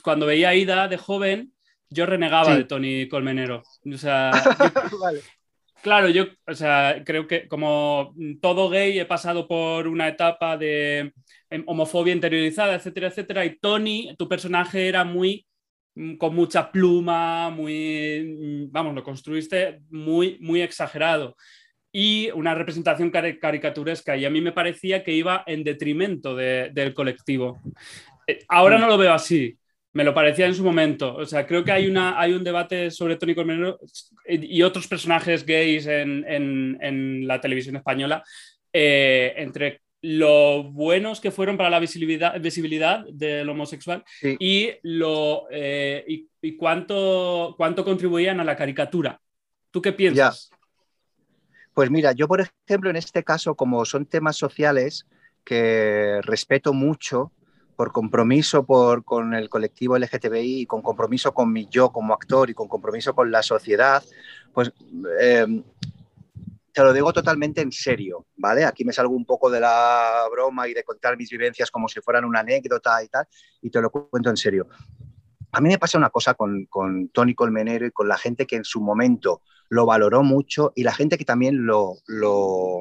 [0.03, 1.53] cuando veía a Ida de joven,
[1.91, 3.63] yo renegaba de Tony Colmenero.
[3.93, 4.31] O sea,
[5.83, 11.13] claro, yo o sea, creo que como todo gay he pasado por una etapa de
[11.51, 15.47] em, homofobia interiorizada, etcétera, etcétera, y Tony, tu personaje era muy
[16.19, 21.37] con mucha pluma, muy, mm, vamos, lo construiste muy, muy exagerado.
[21.93, 27.59] Y una representación caricaturesca, y a mí me parecía que iba en detrimento del colectivo.
[28.27, 29.57] Eh, ahora no lo veo así,
[29.95, 31.15] me lo parecía en su momento.
[31.17, 33.79] O sea, creo que hay, una, hay un debate sobre Tony Colmenero
[34.27, 38.23] y otros personajes gays en, la televisión española
[38.71, 46.05] eh, entre lo buenos que fueron para la visibilidad, visibilidad del homosexual y, lo, eh,
[46.41, 49.21] y, cuánto, cuánto contribuían a la caricatura.
[49.71, 50.51] ¿Tú qué piensas?
[51.75, 55.07] Pues mira, yo por ejemplo en este caso, como son temas sociales
[55.45, 57.33] que respeto mucho
[57.77, 62.49] por compromiso por, con el colectivo LGTBI y con compromiso con mi yo como actor
[62.49, 64.03] y con compromiso con la sociedad,
[64.55, 64.73] pues
[65.21, 65.47] eh,
[66.77, 68.63] te lo digo totalmente en serio, ¿vale?
[68.63, 72.03] Aquí me salgo un poco de la broma y de contar mis vivencias como si
[72.03, 73.27] fueran una anécdota y tal,
[73.63, 74.69] y te lo cuento en serio.
[75.53, 78.57] A mí me pasa una cosa con, con Tony Colmenero y con la gente que
[78.57, 82.81] en su momento lo valoró mucho y la gente que también lo, lo,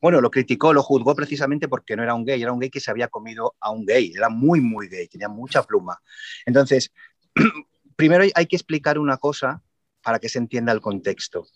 [0.00, 2.80] bueno, lo criticó, lo juzgó precisamente porque no era un gay, era un gay que
[2.80, 6.00] se había comido a un gay, era muy, muy gay, tenía mucha pluma.
[6.46, 6.90] Entonces,
[7.94, 9.62] primero hay que explicar una cosa
[10.02, 11.46] para que se entienda el contexto.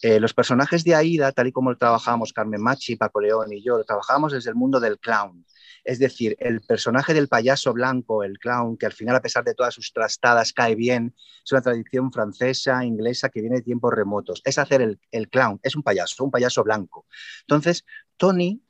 [0.00, 3.62] Eh, los personajes de Aida, tal y como lo trabajábamos Carmen Machi, Paco León y
[3.62, 5.44] yo, lo trabajábamos desde el mundo del clown.
[5.84, 9.54] Es decir, el personaje del payaso blanco, el clown, que al final, a pesar de
[9.54, 14.42] todas sus trastadas, cae bien, es una tradición francesa, inglesa, que viene de tiempos remotos.
[14.44, 17.06] Es hacer el clown, es un payaso, un payaso blanco.
[17.40, 17.84] Entonces,
[18.16, 18.62] Tony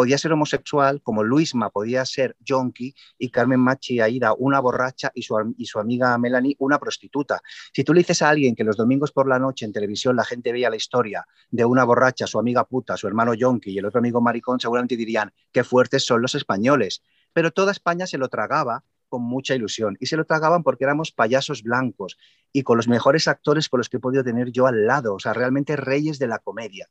[0.00, 5.20] podía ser homosexual, como Luisma podía ser yonki y Carmen Machi Aida una borracha y
[5.20, 7.42] su, y su amiga Melanie una prostituta.
[7.74, 10.24] Si tú le dices a alguien que los domingos por la noche en televisión la
[10.24, 13.84] gente veía la historia de una borracha, su amiga puta, su hermano yonki y el
[13.84, 17.02] otro amigo maricón, seguramente dirían qué fuertes son los españoles.
[17.34, 21.12] Pero toda España se lo tragaba con mucha ilusión y se lo tragaban porque éramos
[21.12, 22.16] payasos blancos
[22.54, 25.18] y con los mejores actores con los que he podido tener yo al lado, o
[25.18, 26.88] sea, realmente reyes de la comedia.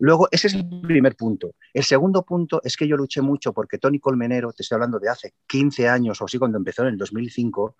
[0.00, 1.54] Luego, ese es el primer punto.
[1.74, 5.10] El segundo punto es que yo luché mucho porque Tony Colmenero, te estoy hablando de
[5.10, 7.76] hace 15 años o así, cuando empezó en el 2005,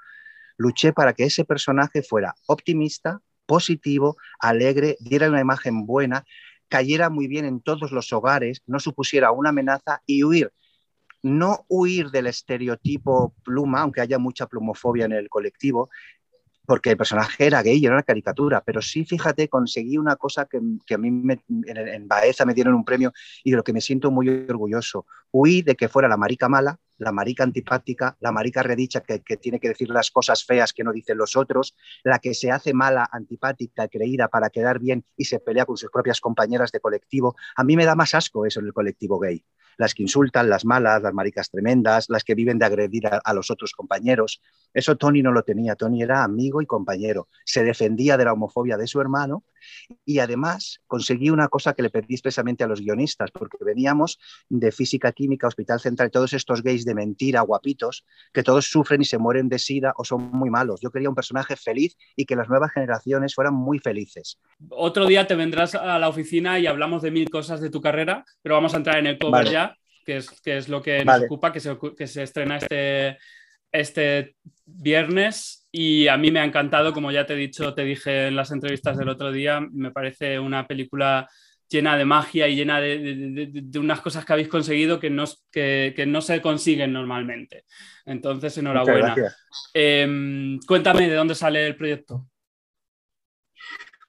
[0.59, 6.26] luché para que ese personaje fuera optimista, positivo, alegre, diera una imagen buena,
[6.68, 10.52] cayera muy bien en todos los hogares, no supusiera una amenaza y huir.
[11.22, 15.88] No huir del estereotipo pluma, aunque haya mucha plumofobia en el colectivo,
[16.70, 20.44] porque el personaje era gay y era una caricatura, pero sí, fíjate, conseguí una cosa
[20.46, 21.09] que, a mí
[21.66, 25.04] en, Baeza me dieron un premio y de lo que me siento muy orgulloso.
[25.33, 29.37] Huí de que fuera la marica mala, la marica antipática, la marica redicha que, que,
[29.37, 32.72] tiene que decir las cosas feas que no dicen los otros, la que se hace
[32.72, 37.35] mala, antipática, creída para quedar bien y se pelea con sus propias compañeras de colectivo.
[37.56, 39.42] A mí me da más asco eso en el colectivo gay
[39.80, 43.50] las que insultan, las malas, las maricas tremendas, las que viven de agredir a, los
[43.50, 44.42] otros compañeros.
[44.74, 48.76] Eso Tony no lo tenía, Tony era amigo y compañero, se defendía de la homofobia
[48.76, 49.42] de su hermano
[50.04, 54.18] y además conseguí una cosa que le pedí expresamente a los guionistas, porque veníamos
[54.50, 59.06] de física, química, hospital central, todos estos gays de mentira, guapitos, que todos sufren y
[59.06, 60.80] se mueren de sida o son muy malos.
[60.82, 64.38] Yo quería un personaje feliz y que las nuevas generaciones fueran muy felices.
[64.68, 68.26] Otro día te vendrás a la oficina y hablamos de mil cosas de tu carrera,
[68.42, 69.69] pero vamos a entrar en el cover ya,
[70.10, 73.16] que es, que es lo que nos ocupa, que se, que se estrena este,
[73.70, 74.34] este
[74.66, 78.34] viernes y a mí me ha encantado, como ya te he dicho, te dije en
[78.34, 81.28] las entrevistas del otro día, me parece una película
[81.68, 86.20] llena de magia y llena de, unas cosas que habéis conseguido que no, que, no
[86.20, 87.64] se consiguen normalmente.
[88.04, 89.14] Entonces, enhorabuena.
[89.72, 92.26] Em, cuéntame de dónde sale el proyecto.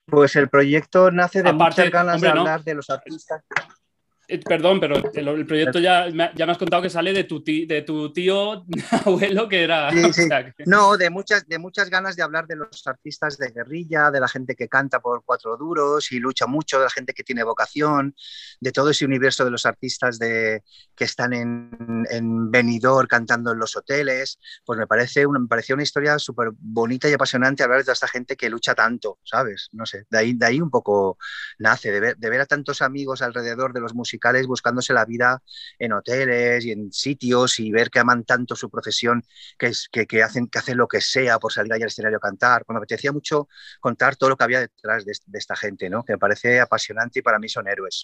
[0.06, 3.44] Pues el proyecto nace de muchas ganas de hablar de los artistas.
[4.32, 7.68] Eh, perdón, pero el, proyecto ya, ya me has contado que sale de tu, tío,
[7.68, 8.64] de tu tío
[9.06, 9.92] abuelo que era...
[10.66, 14.30] No, de muchas, de muchas ganas de hablar de los artistas de guerrilla, de la
[14.30, 18.16] gente que canta por cuatro duros y lucha mucho, de la gente que tiene vocación,
[18.62, 20.64] de todo ese universo de los artistas de,
[20.96, 24.40] que están en, en Benidorm cantando en los hoteles.
[24.64, 27.96] Pues me, parece una, me pareció una historia súper bonita y apasionante hablar de toda
[27.96, 29.68] esta gente que lucha tanto, ¿sabes?
[29.74, 31.18] No sé, de ahí, de ahí un poco
[31.60, 35.42] nace, de ver, de ver a tantos amigos alrededor de los músicos buscándose la vida
[35.80, 39.24] en hoteles y en sitios y ver que aman tanto su profesión
[39.58, 42.22] que, es, que, hacen, que hacen lo que sea por salir allá al escenario a
[42.22, 42.64] cantar.
[42.68, 43.48] Bueno, me apetecía mucho
[43.80, 46.04] contar todo lo que había detrás de, esta gente, ¿no?
[46.04, 48.04] que me parece apasionante y para mí son héroes.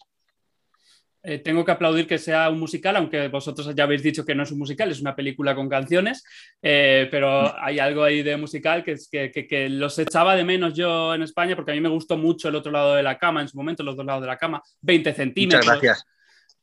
[1.29, 4.43] Eh, tengo que aplaudir que sea un musical, aunque vosotros ya habéis dicho que no
[4.43, 6.23] es un musical, es una película con canciones,
[6.61, 10.73] eh, pero hay algo ahí de musical que, que, que, que, los echaba de menos
[10.73, 13.41] yo en España, porque a mí me gustó mucho el otro lado de la cama,
[13.41, 15.65] en su momento, los dos lados de la cama, 20 centímetros.
[15.65, 16.05] Muchas gracias.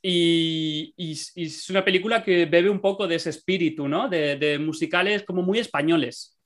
[0.01, 4.09] Y, y, es una película que bebe un poco de ese espíritu, ¿no?
[4.09, 6.39] De, de musicales como muy españoles.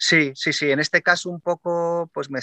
[0.00, 0.68] Sí, sí, sí.
[0.68, 2.40] En este caso un poco, pues me,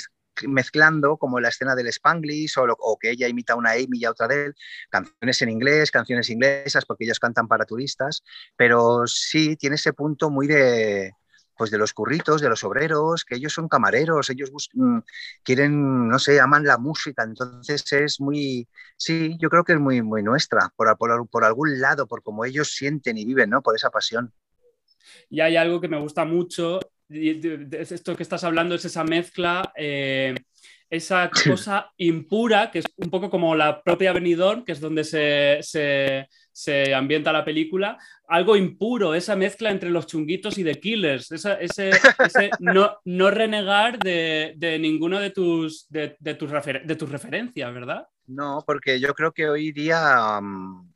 [0.47, 4.45] mezclando como la escena del Spanglish o, que ella imita una Amy y otra de
[4.45, 4.55] él,
[4.89, 8.23] canciones en inglés, canciones inglesas, porque ellos cantan para turistas,
[8.55, 11.11] pero sí tiene ese punto muy de,
[11.57, 14.99] pues de los curritos, de los obreros, que ellos son camareros, ellos mm,
[15.43, 18.67] quieren, no sé, aman la música, entonces es muy,
[18.97, 22.45] sí, yo creo que es muy, muy nuestra, por, por, por algún lado, por cómo
[22.45, 23.61] ellos sienten y viven, ¿no?
[23.61, 24.33] Por esa pasión.
[25.29, 26.79] Y hay algo que me gusta mucho
[27.11, 30.35] esto que estás hablando es esa mezcla, eh,
[30.89, 35.59] esa cosa impura, que es un poco como la propia Benidorm, que es donde se,
[36.51, 37.97] se, ambienta la película,
[38.27, 41.91] algo impuro, esa mezcla entre los chunguitos y The Killers, ese, ese
[42.59, 48.05] no, no, renegar de, de ninguno de tus, de, de tus, de tus referencias, ¿verdad?
[48.27, 50.39] No, porque yo creo que hoy día...
[50.41, 50.91] Mm,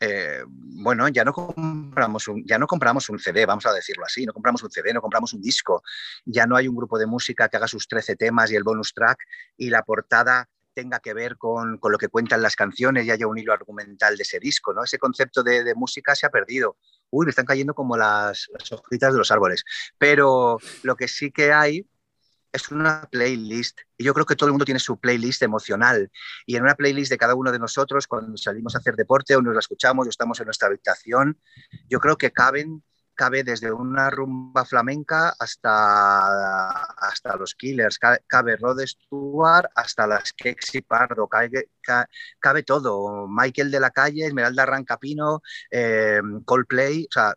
[0.00, 4.26] eh, bueno, ya no, compramos un, ya no compramos un CD, vamos a decirlo así,
[4.26, 5.82] no compramos un CD, no compramos un disco,
[6.24, 8.92] ya no hay un grupo de música que haga sus 13 temas y el bonus
[8.92, 9.18] track
[9.56, 13.26] y la portada tenga que ver con, con lo que cuentan las canciones y haya
[13.26, 14.84] un hilo argumental de ese disco, ¿no?
[14.84, 16.76] Ese concepto de, música se ha perdido.
[17.08, 19.64] Uy, me están cayendo como las, las hojitas de los árboles.
[19.96, 21.86] Pero lo que sí que hay
[22.56, 23.80] es una playlist.
[23.96, 26.10] Y yo creo que todo el mundo tiene su playlist emocional.
[26.44, 29.42] Y en una playlist de cada uno de nosotros, cuando salimos a hacer deporte o
[29.42, 31.38] nos la escuchamos o estamos en nuestra habitación,
[31.88, 32.82] yo creo que caben
[33.16, 40.82] cabe desde una rumba flamenca hasta, hasta los Killers, cabe Rod Stewart hasta las Kexi
[40.82, 43.26] Pardo, cabe, todo.
[43.28, 47.34] Michael de la Calle, Esmeralda Rancapino, eh, Coldplay, o sea,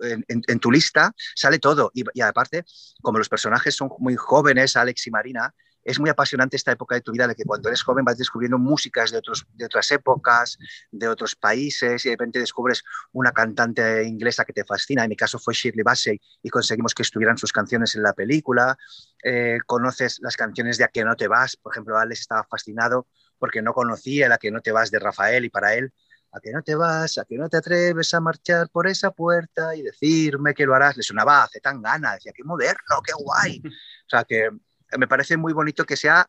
[0.00, 1.90] en, tu lista sale todo.
[1.92, 2.64] Y, aparte,
[3.02, 5.54] como los personajes son muy jóvenes, Alex y Marina,
[5.86, 8.58] es muy apasionante esta época de tu vida de que cuando eres joven vas descubriendo
[8.58, 10.58] músicas de, otros, de otras épocas,
[10.90, 15.04] de otros países y de repente descubres una cantante inglesa que te fascina.
[15.04, 18.76] En mi caso fue Shirley Bassey y conseguimos que estuvieran sus canciones en la película.
[19.22, 21.56] Eh, conoces las canciones de A que no te vas.
[21.56, 23.06] Por ejemplo, Alex estaba fascinado
[23.38, 25.92] porque no conocía la que no te vas de Rafael y para él
[26.32, 29.76] a que no te vas, a que no te atreves a marchar por esa puerta
[29.76, 30.96] y decirme que lo harás.
[30.96, 33.62] Le sonaba hace tan gana, decía, qué moderno, qué guay.
[34.06, 34.50] O sea, que
[34.98, 36.26] me parece muy bonito que sea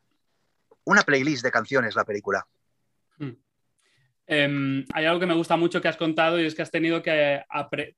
[0.85, 2.45] una playlist de canciones la película.
[3.17, 3.33] Hmm.
[4.29, 7.01] Em, hay algo que me gusta mucho que has contado y es que has tenido
[7.01, 7.41] que...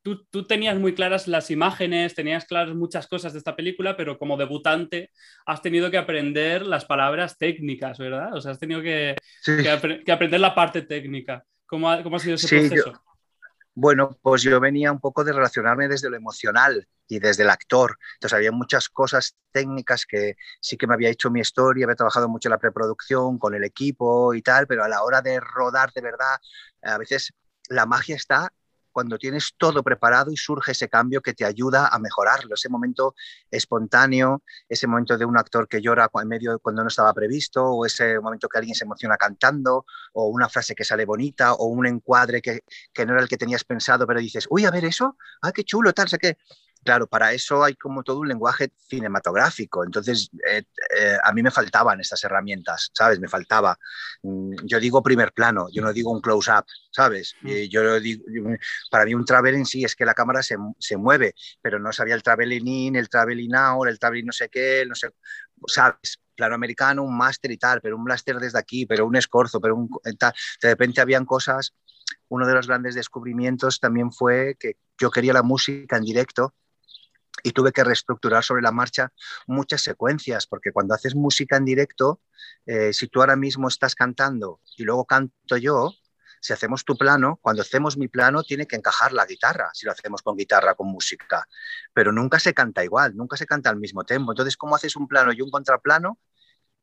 [0.04, 4.20] Tú, tú, tenías muy claras las imágenes, tenías claras muchas cosas de esta película, pero
[4.20, 5.12] como debutante
[5.46, 8.36] has tenido que aprender las palabras técnicas, ¿verdad?
[8.36, 11.44] O sea, has tenido que, que, aprender la parte técnica.
[11.66, 13.02] ¿Cómo ha, cómo ha sido ese proceso?
[13.82, 17.98] Bueno, pues yo venía un poco de relacionarme desde lo emocional y desde el actor.
[18.16, 22.28] Entonces había muchas cosas técnicas que sí que me había hecho mi historia, había trabajado
[22.28, 25.94] mucho en la preproducción con el equipo y tal, pero a la hora de rodar
[25.94, 26.40] de verdad,
[26.84, 27.32] a veces
[27.70, 28.52] la magia está
[29.00, 33.16] cuando tienes todo preparado y surge ese cambio que te ayuda a mejorarlo, ese momento
[33.50, 37.86] espontáneo, ese momento de un actor que llora en medio cuando no estaba previsto, o
[37.86, 41.88] ese momento que alguien se emociona cantando, o una frase que sale bonita, o un
[41.88, 42.60] encuadre que,
[42.92, 45.64] que no era el que tenías pensado, pero dices, uy, a ver eso, ah, qué
[45.64, 46.38] chulo, tal, sé qué.
[46.84, 49.84] Claro, para eso hay como todo un lenguaje cinematográfico.
[49.84, 50.64] Entonces, eh,
[50.98, 53.20] eh, a mí me faltaban estas herramientas, ¿sabes?
[53.20, 53.78] Me faltaba.
[54.24, 57.36] Mm, yo digo primer plano, yo no digo un close-up, ¿sabes?
[57.42, 57.50] Mm.
[57.70, 58.26] yo digo,
[58.90, 62.16] para mí un traveling sí es que la cámara se, se, mueve, pero no sabía
[62.16, 65.10] el traveling in, el traveling out, el traveling no sé qué, no sé,
[65.68, 66.20] ¿sabes?
[66.36, 69.76] Plano americano, un máster y tal, pero un blaster desde aquí, pero un escorzo, pero
[69.76, 70.34] un tal.
[70.62, 71.74] De repente habían cosas
[72.30, 76.54] uno de los grandes descubrimientos también fue que yo quería la música en directo
[77.44, 79.12] y tuve que reestructurar sobre la marcha
[79.48, 82.22] muchas secuencias, porque cuando haces música en directo,
[82.66, 85.94] eh, si tú ahora mismo estás cantando y luego canto yo,
[86.42, 89.92] si hacemos tu plano, cuando hacemos mi plano tiene que encajar la guitarra, si lo
[89.92, 91.48] hacemos con guitarra, con música,
[91.94, 94.32] pero nunca se canta igual, nunca se canta al mismo tiempo.
[94.32, 96.18] Entonces, ¿cómo haces un plano y un contraplano?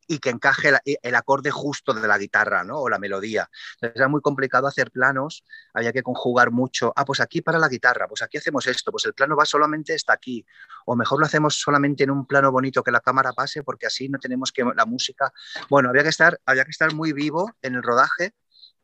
[0.07, 2.79] Y que encaje el, acorde justo de la guitarra ¿no?
[2.79, 3.49] o la melodía.
[3.81, 5.45] era muy complicado hacer planos,
[5.75, 6.93] había que conjugar mucho.
[6.97, 9.95] Ah, pues aquí para la guitarra, pues aquí hacemos esto, pues el plano va solamente
[9.95, 10.45] hasta aquí.
[10.87, 14.09] O mejor lo hacemos solamente en un plano bonito que la cámara pase porque así
[14.09, 15.33] no tenemos que la música.
[15.69, 18.33] Bueno, había que estar, había que estar muy vivo en el rodaje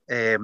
[0.08, 0.38] eh,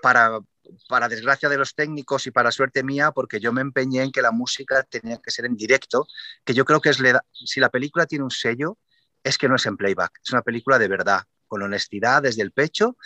[0.00, 0.40] para,
[0.88, 4.22] para desgracia de los técnicos y para suerte mía, porque yo me empeñé en que
[4.22, 6.06] la música tenía que ser en directo,
[6.44, 6.98] que yo creo que es,
[7.32, 8.78] si la película tiene un sello,
[9.22, 12.52] es que no es en playback, es una película de verdad, con honestidad desde el
[12.52, 12.96] pecho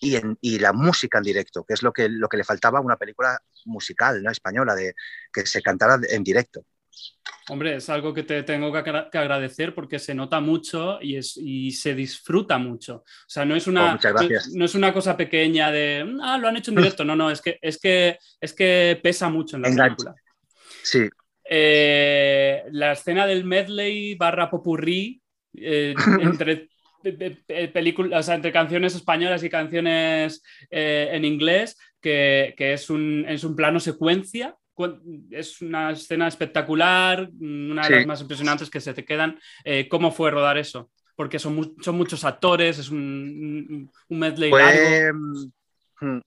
[0.00, 2.82] y, en, la música en directo, que es lo que, lo que le faltaba a
[2.82, 4.30] una película musical, ¿no?
[4.30, 4.94] española, de
[5.32, 6.64] que se cantara en directo.
[7.48, 11.70] Hombre, es algo que te tengo que, agradecer porque se nota mucho y, es, y
[11.70, 12.96] se disfruta mucho.
[12.96, 16.56] O sea, no es una, oh, no, es una cosa pequeña de, ah, lo han
[16.56, 17.04] hecho en directo.
[17.04, 20.14] No, no, es que, es que, es que pesa mucho en la película.
[20.82, 21.08] Sí.
[21.48, 25.22] Eh, la escena del medley barra popurrí
[25.56, 26.68] eh, entre
[27.72, 33.80] películas, entre canciones españolas y canciones eh, en inglés, que, es, un, es, un, plano
[33.80, 34.56] secuencia.
[35.30, 39.38] Es una escena espectacular, una de las más impresionantes que se te quedan.
[39.64, 40.90] Eh, ¿Cómo fue rodar eso?
[41.14, 46.20] Porque son, son muchos actores, es un, un medley fue, mm,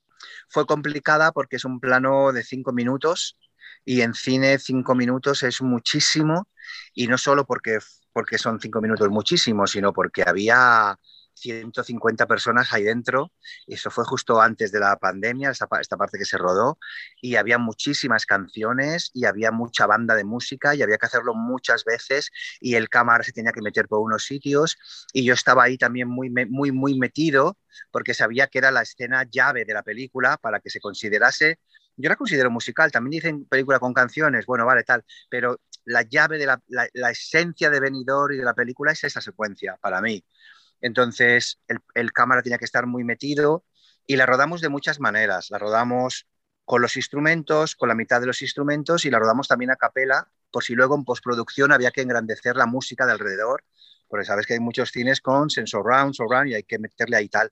[0.47, 3.37] Fue complicada porque es un plano de cinco minutos
[3.85, 6.47] y en cine cinco minutos es muchísimo
[6.93, 7.77] y no solo porque
[8.13, 10.97] porque son cinco minutos muchísimo, sino porque había
[11.39, 13.31] 150 personas ahí dentro.
[13.67, 16.77] Eso fue justo antes de la pandemia, esta, esta, parte que se rodó.
[17.21, 21.83] Y había muchísimas canciones y había mucha banda de música y había que hacerlo muchas
[21.85, 22.31] veces.
[22.59, 24.77] Y el cámara se tenía que meter por unos sitios.
[25.13, 27.57] Y yo estaba ahí también muy, muy, muy metido
[27.91, 31.59] porque sabía que era la escena llave de la película para que se considerase
[31.99, 36.37] yo la considero musical, también dicen película con canciones, bueno, vale, tal, pero la llave
[36.37, 40.23] de la, esencia de Benidorm y de la película es esa secuencia, para mí.
[40.79, 43.65] Entonces, el, el, cámara tenía que estar muy metido
[44.07, 45.49] y la rodamos de muchas maneras.
[45.49, 46.25] La rodamos
[46.63, 50.29] con los instrumentos, con la mitad de los instrumentos y la rodamos también a capela,
[50.51, 53.65] por si luego en postproducción había que engrandecer la música de alrededor,
[54.07, 57.27] porque sabes que hay muchos cines con sensor round, surround y hay que meterle ahí
[57.27, 57.51] tal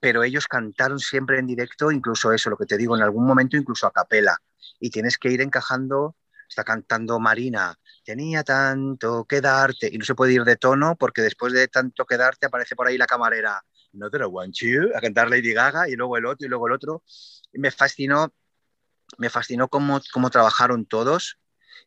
[0.00, 3.56] pero ellos cantaron siempre en directo, incluso eso, lo que te digo, en algún momento
[3.56, 4.38] incluso a capela.
[4.80, 6.16] Y tienes que ir encajando,
[6.48, 7.74] está cantando Marina,
[8.04, 12.04] tenía tanto que darte, y no se puede ir de tono porque después de tanto
[12.04, 15.52] que darte aparece por ahí la camarera, no te lo want you, a cantar Lady
[15.52, 17.02] Gaga, y luego el otro, y luego el otro.
[17.52, 18.32] me fascinó,
[19.18, 21.38] me fascinó cómo, cómo trabajaron todos.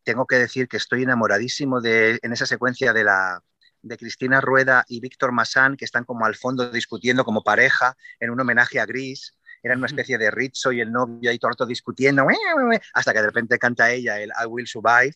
[0.03, 3.43] Tengo que decir que estoy enamoradísimo de, en esa secuencia de la,
[3.81, 8.29] de Cristina Rueda y Víctor Masán, que están como al fondo discutiendo como pareja en
[8.29, 9.35] un homenaje a Gris.
[9.61, 12.25] Eran una especie de Rizzo y el novio ahí todo discutiendo,
[12.93, 15.13] hasta que de repente canta ella el I Will Survive,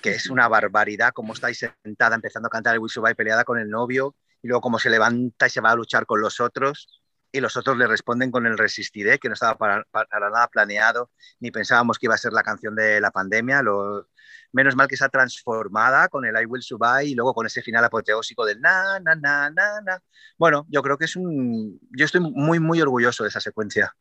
[0.00, 3.58] que es una barbaridad, como estáis sentada empezando a cantar el Will Survive peleada con
[3.58, 7.02] el novio, y luego como se levanta y se va a luchar con los otros
[7.32, 9.86] y los otros le responden con el Resistiré, que no estaba para,
[10.20, 13.62] nada planeado, ni pensábamos que iba a ser la canción de la pandemia.
[13.62, 14.06] Lo,
[14.52, 17.84] menos mal que está transformada con el I Will Survive y luego con ese final
[17.84, 20.02] apoteósico del na, na, na, na, na.
[20.38, 21.80] Bueno, yo creo que es un...
[21.96, 23.94] Yo estoy muy, muy orgulloso de esa secuencia.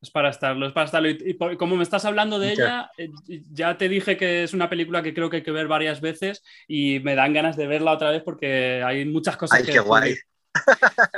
[0.00, 1.08] Es para estarlo, es para estarlo.
[1.08, 3.08] Y, como me estás hablando de ella, eh,
[3.50, 6.42] ya te dije que es una película que creo que hay que ver varias veces
[6.68, 10.16] y me dan ganas de verla otra vez porque hay muchas cosas Ay, qué guay.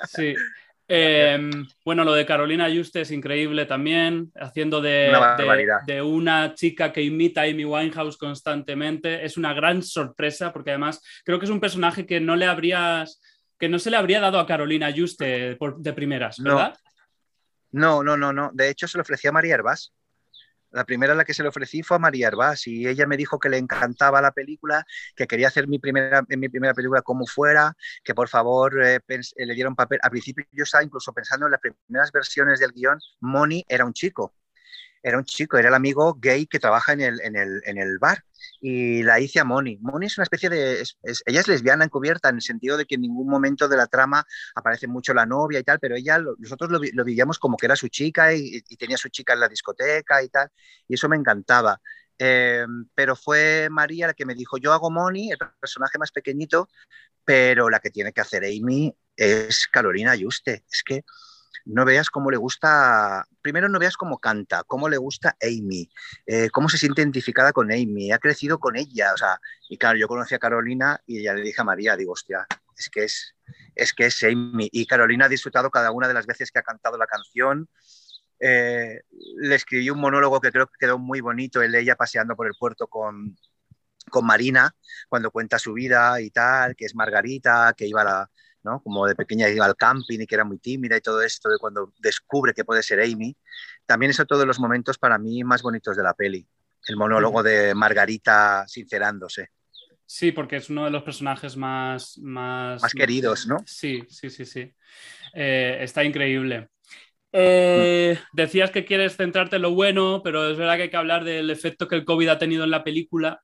[0.08, 0.34] Sí.
[0.90, 6.90] Em, bueno, lo de Carolina Juste es increíble también, haciendo de una, de, una, chica
[6.90, 9.22] que imita a Amy Winehouse constantemente.
[9.22, 13.20] Es una gran sorpresa porque además creo que es un personaje que no le habrías,
[13.58, 16.74] que no se le habría dado a Carolina Juste de primeras, ¿verdad?
[17.70, 18.50] No, no, no, no.
[18.54, 19.92] De hecho, se lo ofrecía a María Herbás.
[20.70, 23.16] La primera a la que se le ofrecí fue a María Herbás y ella me
[23.16, 24.84] dijo que le encantaba la película,
[25.16, 29.00] que quería hacer mi primera, mi primera película como fuera, que por favor eh,
[29.36, 29.98] le diera un papel.
[30.02, 33.92] Al principio yo estaba incluso pensando en las primeras versiones del guion, Moni era un
[33.92, 34.34] chico
[35.02, 37.98] era un chico, era el amigo gay que trabaja en el, en el, en el
[37.98, 38.24] bar
[38.60, 39.78] y la hice a Moni.
[39.80, 40.82] Moni es una especie de...
[41.02, 44.24] ella es lesbiana encubierta en el sentido de que en ningún momento de la trama
[44.54, 47.76] aparece mucho la novia y tal, pero ella, nosotros lo, lo vivíamos como que era
[47.76, 50.48] su chica y, tenía su chica en la discoteca y tal,
[50.86, 51.80] y eso me encantaba.
[52.18, 56.68] Eh, pero fue María la que me dijo, yo hago Moni, el personaje más pequeñito,
[57.24, 60.64] pero la que tiene que hacer Amy es Carolina Yuste.
[60.70, 61.04] Es que
[61.64, 65.90] no veas cómo le gusta, primero no veas cómo canta, cómo le gusta Amy,
[66.26, 69.98] eh, cómo se siente identificada con Amy, ha crecido con ella, o sea, y claro,
[69.98, 72.46] yo conocí a Carolina y ella le dije a María, digo, hostia,
[72.76, 73.34] es que es,
[73.74, 76.62] es que es Amy, y Carolina ha disfrutado cada una de las veces que ha
[76.62, 77.68] cantado la canción,
[78.40, 79.00] eh,
[79.36, 82.46] le escribí un monólogo que creo que quedó muy bonito, el de ella paseando por
[82.46, 83.36] el puerto con,
[84.10, 84.74] con Marina,
[85.08, 88.30] cuando cuenta su vida y tal, que es Margarita, que iba a la,
[88.82, 91.58] como de pequeña iba al camping y que era muy tímida y todo esto, de
[91.58, 93.36] cuando descubre que puede ser Amy.
[93.86, 96.46] También eso todos los momentos para mí más bonitos de la peli.
[96.86, 99.48] El monólogo de Margarita sincerándose.
[100.06, 102.16] Sí, porque es uno de los personajes más...
[102.18, 103.58] Más, más queridos, ¿no?
[103.66, 104.72] Sí, sí, sí, sí.
[105.34, 106.68] Eh, está increíble.
[107.30, 111.24] Eh, decías que quieres centrarte en lo bueno, pero es verdad que hay que hablar
[111.24, 113.42] del efecto que el COVID ha tenido en la película.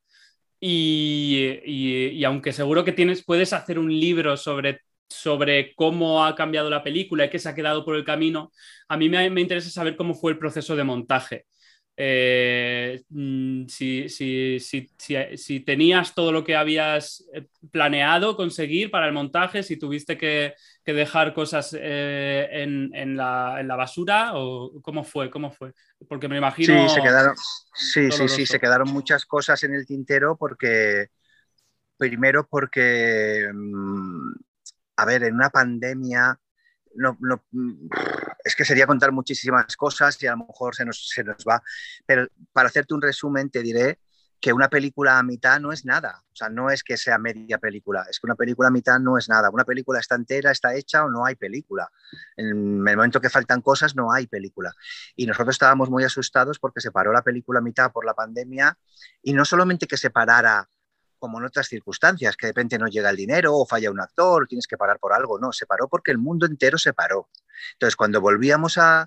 [0.58, 4.80] Y, y, y, aunque seguro que tienes, puedes hacer un libro sobre
[5.14, 8.52] sobre cómo ha cambiado la película y qué se ha quedado por el camino,
[8.88, 11.46] a mí me, interesa saber cómo fue el proceso de montaje.
[11.96, 14.08] Eh, mm, si,
[15.64, 20.54] tenías todo lo que habías eh, planeado conseguir para el montaje, si tuviste que,
[20.84, 25.72] dejar cosas eh, en, la, basura o cómo fue, cómo fue.
[26.08, 26.88] Porque me imagino.
[26.88, 27.34] Sí, se quedaron,
[27.72, 31.06] sí, sí, sí, se quedaron muchas cosas en el tintero porque
[31.96, 34.32] primero porque mm,
[34.96, 36.38] a ver, en una pandemia,
[36.94, 37.16] no,
[38.44, 41.62] es que sería contar muchísimas cosas y a lo mejor se nos, se nos va,
[42.06, 43.98] pero para hacerte un resumen te diré
[44.44, 47.56] que una película a mitad no es nada, o sea, no es que sea media
[47.56, 50.74] película, es que una película a mitad no es nada, una película está entera, está
[50.74, 51.90] hecha o no hay película.
[52.36, 52.48] En
[52.86, 54.70] el momento que faltan cosas no hay película.
[55.16, 58.76] Y nosotros estábamos muy asustados porque se paró la película a mitad por la pandemia
[59.22, 60.68] y no solamente que se parara
[61.24, 64.46] como en otras circunstancias, que de repente no llega el dinero o falla un actor,
[64.46, 65.38] tienes que parar por algo.
[65.38, 67.30] No, se paró porque el mundo entero se paró.
[67.72, 69.06] Entonces, cuando volvíamos a,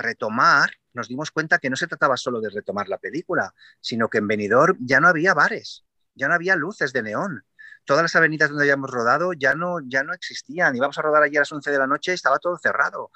[0.00, 4.18] retomar, nos dimos cuenta que no se trataba solo de retomar la película, sino que
[4.18, 7.42] en Benidorm ya no había bares, ya no había luces de neón.
[7.86, 10.76] Todas las avenidas donde habíamos rodado ya no, ya no existían.
[10.76, 13.10] Íbamos a rodar allí a las 11 de la noche y estaba todo cerrado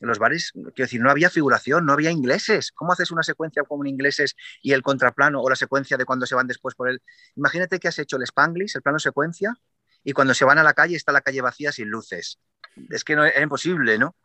[0.00, 2.70] en los bares, quiero decir, no había figuración, no había ingleses.
[2.72, 6.34] ¿Cómo haces una secuencia con ingleses y el contraplano o la secuencia de cuando se
[6.34, 7.02] van después por él?
[7.34, 9.54] Imagínate que has hecho el Spanglish, el plano secuencia,
[10.04, 12.38] y cuando se van a la calle está la calle vacía sin luces.
[12.90, 14.16] Es que no, era imposible, ¿no?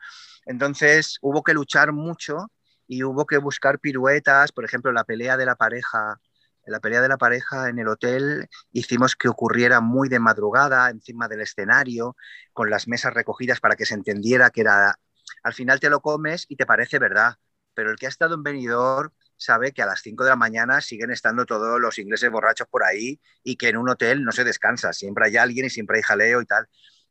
[0.45, 2.51] Entonces hubo que luchar mucho
[2.87, 6.19] y hubo que buscar piruetas, por ejemplo, la pelea de la pareja,
[6.65, 11.27] la pelea de la pareja en el hotel hicimos que ocurriera muy de madrugada encima
[11.27, 12.15] del escenario,
[12.53, 14.95] con las mesas recogidas para que se entendiera que era
[15.43, 17.35] al final te lo comes y te parece verdad.
[17.73, 20.79] Pero el que ha estado en Benidorm sabe que a las 5 de la mañana
[20.81, 24.43] siguen estando todos los ingleses borrachos por ahí y que en un hotel no se
[24.43, 26.67] descansa, siempre hay alguien y siempre hay jaleo y tal.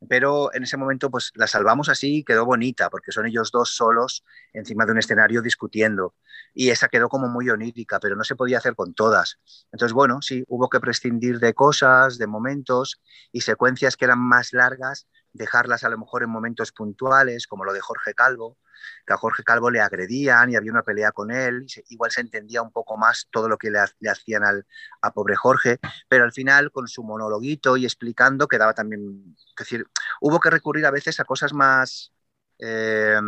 [0.09, 3.71] Pero en ese momento pues la salvamos así y quedó bonita porque son ellos dos
[3.77, 6.15] solos encima de un escenario discutiendo
[6.55, 9.39] y esa quedó como muy onírica, pero no se podía hacer con todas.
[9.71, 14.53] Entonces, bueno, sí, hubo que prescindir de cosas, de momentos y secuencias que eran más
[14.53, 18.59] largas dejarlas a lo mejor en momentos puntuales, como lo de Jorge Calvo,
[19.07, 22.21] que a Jorge Calvo le agredían y había una pelea con él, y igual se
[22.21, 23.79] entendía un poco más todo lo que le,
[24.11, 24.67] hacían al,
[25.01, 25.79] a pobre Jorge,
[26.09, 29.87] pero al final con su monologuito y explicando quedaba también, es decir,
[30.21, 32.13] hubo que recurrir a veces a cosas más,
[32.59, 33.21] eh,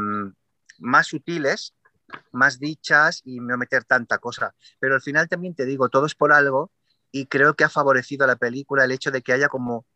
[0.78, 1.74] más sutiles,
[2.32, 6.14] más dichas y no meter tanta cosa, pero al final también te digo, todo es
[6.14, 6.70] por algo
[7.10, 9.86] y creo que ha favorecido a la película el hecho de que haya como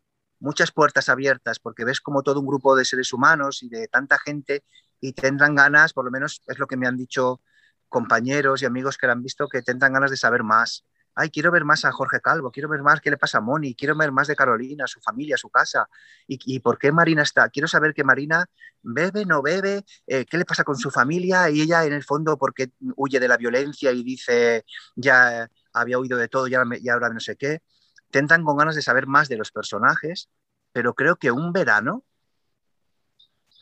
[0.41, 4.19] muchas puertas abiertas, porque ves como todo un grupo de seres humanos y de tanta
[4.19, 4.65] gente
[5.01, 7.41] y tendrán ganas, por lo menos es lo que me han dicho
[7.89, 10.85] compañeros y amigos que la han visto, que tendrán ganas de saber más.
[11.21, 13.75] ay, quiero ver más a Jorge Calvo, quiero ver más qué le pasa a Moni,
[13.75, 15.89] quiero ver más de Carolina, su familia, su casa,
[16.29, 18.47] y, por qué Marina está, quiero saber que Marina
[18.83, 22.39] bebe, no bebe, eh, qué le pasa con su familia, y ella en el fondo
[22.39, 24.65] porque huye de la violencia y dice,
[24.95, 27.63] ya había huido de todo y ahora, no sé qué,
[28.11, 30.29] tentan con ganas de saber más de los personajes,
[30.73, 32.05] pero creo que un verano,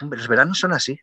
[0.00, 1.00] los veranos son así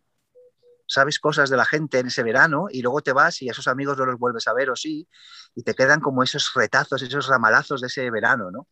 [0.88, 3.68] sabes cosas de la gente en ese verano y luego te vas y a esos
[3.68, 5.08] amigos no los vuelves a ver o sí,
[5.56, 8.68] y te quedan como esos retazos, esos ramalazos de ese verano, ¿no?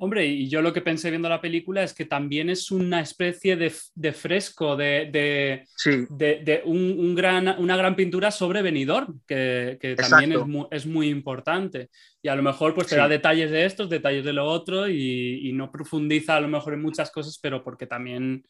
[0.00, 3.56] Hombre, y yo lo que pensé viendo la película es que también es una especie
[3.56, 3.70] de,
[4.12, 10.86] fresco, de, de, un, gran, una gran pintura sobre Benidorm, que, también es muy, es
[10.86, 11.90] muy, importante.
[12.22, 15.48] Y a lo mejor pues te da detalles de estos, detalles de lo otro, y,
[15.48, 18.44] y, no profundiza a lo mejor en muchas cosas, pero porque también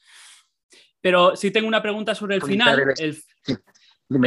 [1.00, 2.94] pero sí tengo una pregunta sobre el final.
[2.98, 3.16] El,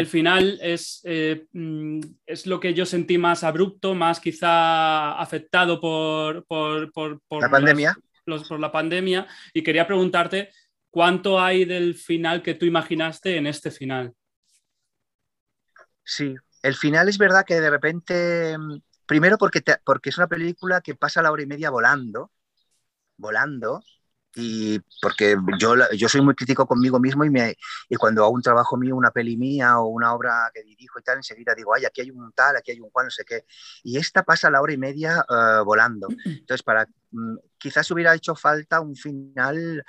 [0.06, 6.46] final es, eh, mm, es lo que yo sentí más abrupto, más quizá afectado por,
[6.48, 7.98] la pandemia.
[8.24, 9.28] por la pandemia.
[9.54, 10.50] Y quería preguntarte
[10.92, 14.14] cuánto hay del final que tú imaginaste en este final.
[16.04, 20.82] Sí, el final es verdad que de repente, mm, primero porque, porque es una película
[20.82, 22.32] que pasa la hora y media volando,
[23.18, 23.82] volando,
[24.36, 27.56] y porque yo, yo soy muy crítico conmigo mismo y, me,
[27.90, 31.04] y cuando hago un trabajo mío, una peli mía o una obra que dirijo y
[31.04, 33.46] tal, enseguida digo, ay, aquí hay un tal, aquí hay un cual, no sé qué.
[33.84, 36.08] Y esta pasa la hora y media eh, volando.
[36.26, 39.84] Entonces, para, mm, quizás hubiera hecho falta un final...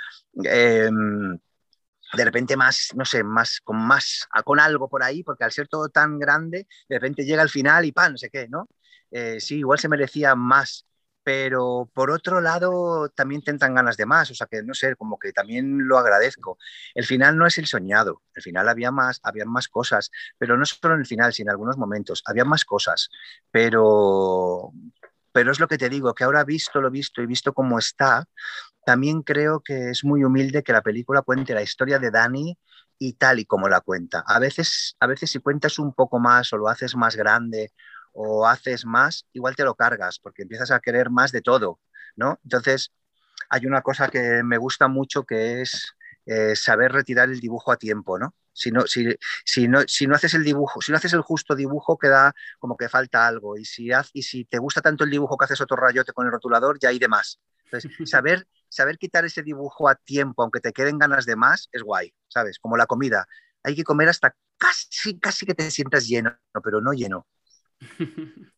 [0.45, 1.39] Em,
[2.15, 5.67] de repente más, no sé, más con más, con algo por ahí, porque al ser
[5.69, 8.69] todo tan grande, de repente llega al final y pan, no sé qué, ¿no?
[9.11, 10.87] Eh, sí, igual se merecía más
[11.25, 15.19] pero por otro lado también tentan ganas de más, o sea que no sé, como
[15.19, 16.59] que también lo agradezco.
[16.95, 20.65] El final no es el soñado, el final había más, había más cosas, pero no
[20.67, 23.09] solo en el final, sino en algunos momentos, había más cosas,
[23.51, 24.73] pero,
[25.33, 28.27] pero es lo que te digo, que ahora visto lo visto y visto cómo está,
[28.85, 32.59] también creo que es muy humilde que la película cuente la historia de Dani
[32.99, 34.25] y tal y como la cuenta.
[34.27, 37.73] A veces, a veces si cuentas un poco más o lo haces más grande
[38.13, 41.81] o haces más, igual te lo cargas, porque empiezas a querer más de todo,
[42.17, 42.39] ¿no?
[42.45, 42.93] Entonces,
[43.49, 45.95] hay una cosa que me gusta mucho que es
[46.27, 48.35] eh, saber retirar el dibujo a tiempo, ¿no?
[48.53, 51.55] Si no, si, si, no, si no haces el dibujo, si no haces el justo
[51.55, 53.57] dibujo, queda como que falta algo.
[53.57, 56.33] Y si, y si te gusta tanto el dibujo que haces otro rayote con el
[56.33, 57.41] rotulador, ya hay de más.
[57.65, 61.83] Entonces, saber, saber quitar ese dibujo a tiempo, aunque te queden ganas de más, es
[61.83, 62.59] guay, ¿sabes?
[62.59, 63.27] Como la comida.
[63.65, 67.27] Hay que comer hasta casi, casi que te sientas lleno, pero no lleno.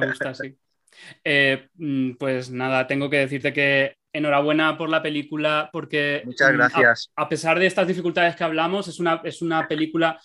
[0.00, 0.56] Me gusta, sí.
[1.24, 6.22] Eh, mm, pues nada, tengo que decirte que enhorabuena por la película porque...
[6.24, 7.12] Muchas mm, gracias.
[7.16, 10.18] A, pesar de estas dificultades que hablamos, es una, es una película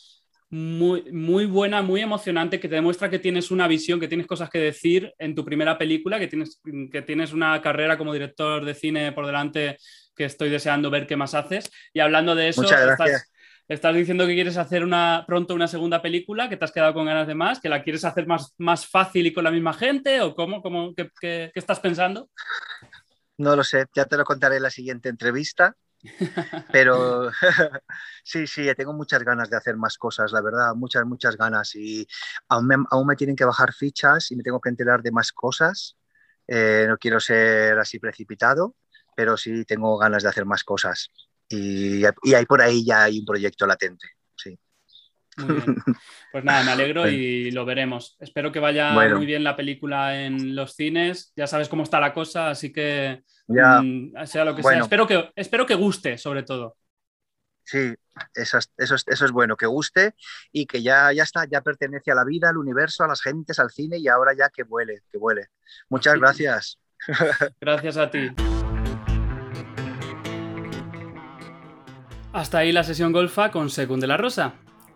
[0.49, 4.49] muy, muy buena, muy emocionante, que te demuestra que tienes una visión, que tienes cosas
[4.49, 8.74] que decir en tu primera película, que tienes, que tienes una carrera como director de
[8.74, 9.78] cine por delante
[10.16, 11.72] que estoy deseando ver qué más haces.
[11.93, 13.31] Y hablando de eso, Muchas gracias.
[13.72, 17.05] Estás diciendo que quieres hacer una, pronto una segunda película, que te has quedado con
[17.05, 20.19] ganas de más, que la quieres hacer más, más fácil y con la misma gente,
[20.19, 22.30] o cómo, cómo qué, estás pensando?
[23.38, 25.74] No lo sé, ya te lo contaré en la siguiente entrevista.
[26.74, 27.32] Pero
[28.26, 31.74] sí, sí, tengo muchas ganas de hacer más cosas, la verdad, muchas, muchas ganas.
[31.76, 32.05] Y
[32.49, 35.32] aún me, aún me tienen que bajar fichas y me tengo que enterar de más
[35.32, 35.95] cosas.
[36.45, 38.76] Eh, no quiero ser así precipitado,
[39.15, 41.09] pero sí tengo ganas de hacer más cosas
[41.52, 44.08] y, y ahí por ahí ya hay un proyecto latente.
[44.36, 44.58] Sí.
[46.32, 48.16] Pues nada, me alegro y lo veremos.
[48.22, 51.34] Espero que vaya muy bien la película en los cines.
[51.36, 53.82] Ya sabes cómo está la cosa, así que ya.
[53.82, 54.80] Mm, sea lo que sea.
[54.80, 56.78] Espero que, espero que guste, sobre todo.
[57.66, 57.93] Sí,
[58.34, 60.16] eso es, eso, eso es bueno, que guste
[60.54, 63.60] y que ya, ya está, ya pertenece a la vida, al universo, a las gentes,
[63.60, 65.47] al cine y ahora ya que vuele, que vuele.
[65.89, 66.80] Muchas gracias.
[67.60, 68.32] Gracias a ti.
[72.34, 74.54] Hasta ahí la sesión golfa con Secund de la Rosa.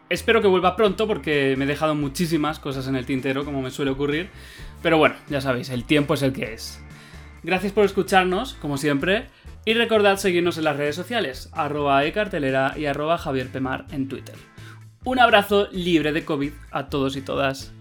[0.08, 3.72] Espero que vuelva pronto porque me he dejado muchísimas cosas en el tintero, como me
[3.72, 4.30] suele ocurrir.
[4.82, 6.82] Pero bueno, ya sabéis, el tiempo es el que es.
[7.44, 9.28] Gracias por escucharnos, como siempre,
[9.66, 14.36] y recordad seguirnos en las redes sociales, arroba ecartelera y arroba Javier Pemar en Twitter.
[15.04, 17.74] Un abrazo libre de COVID a todos y todas.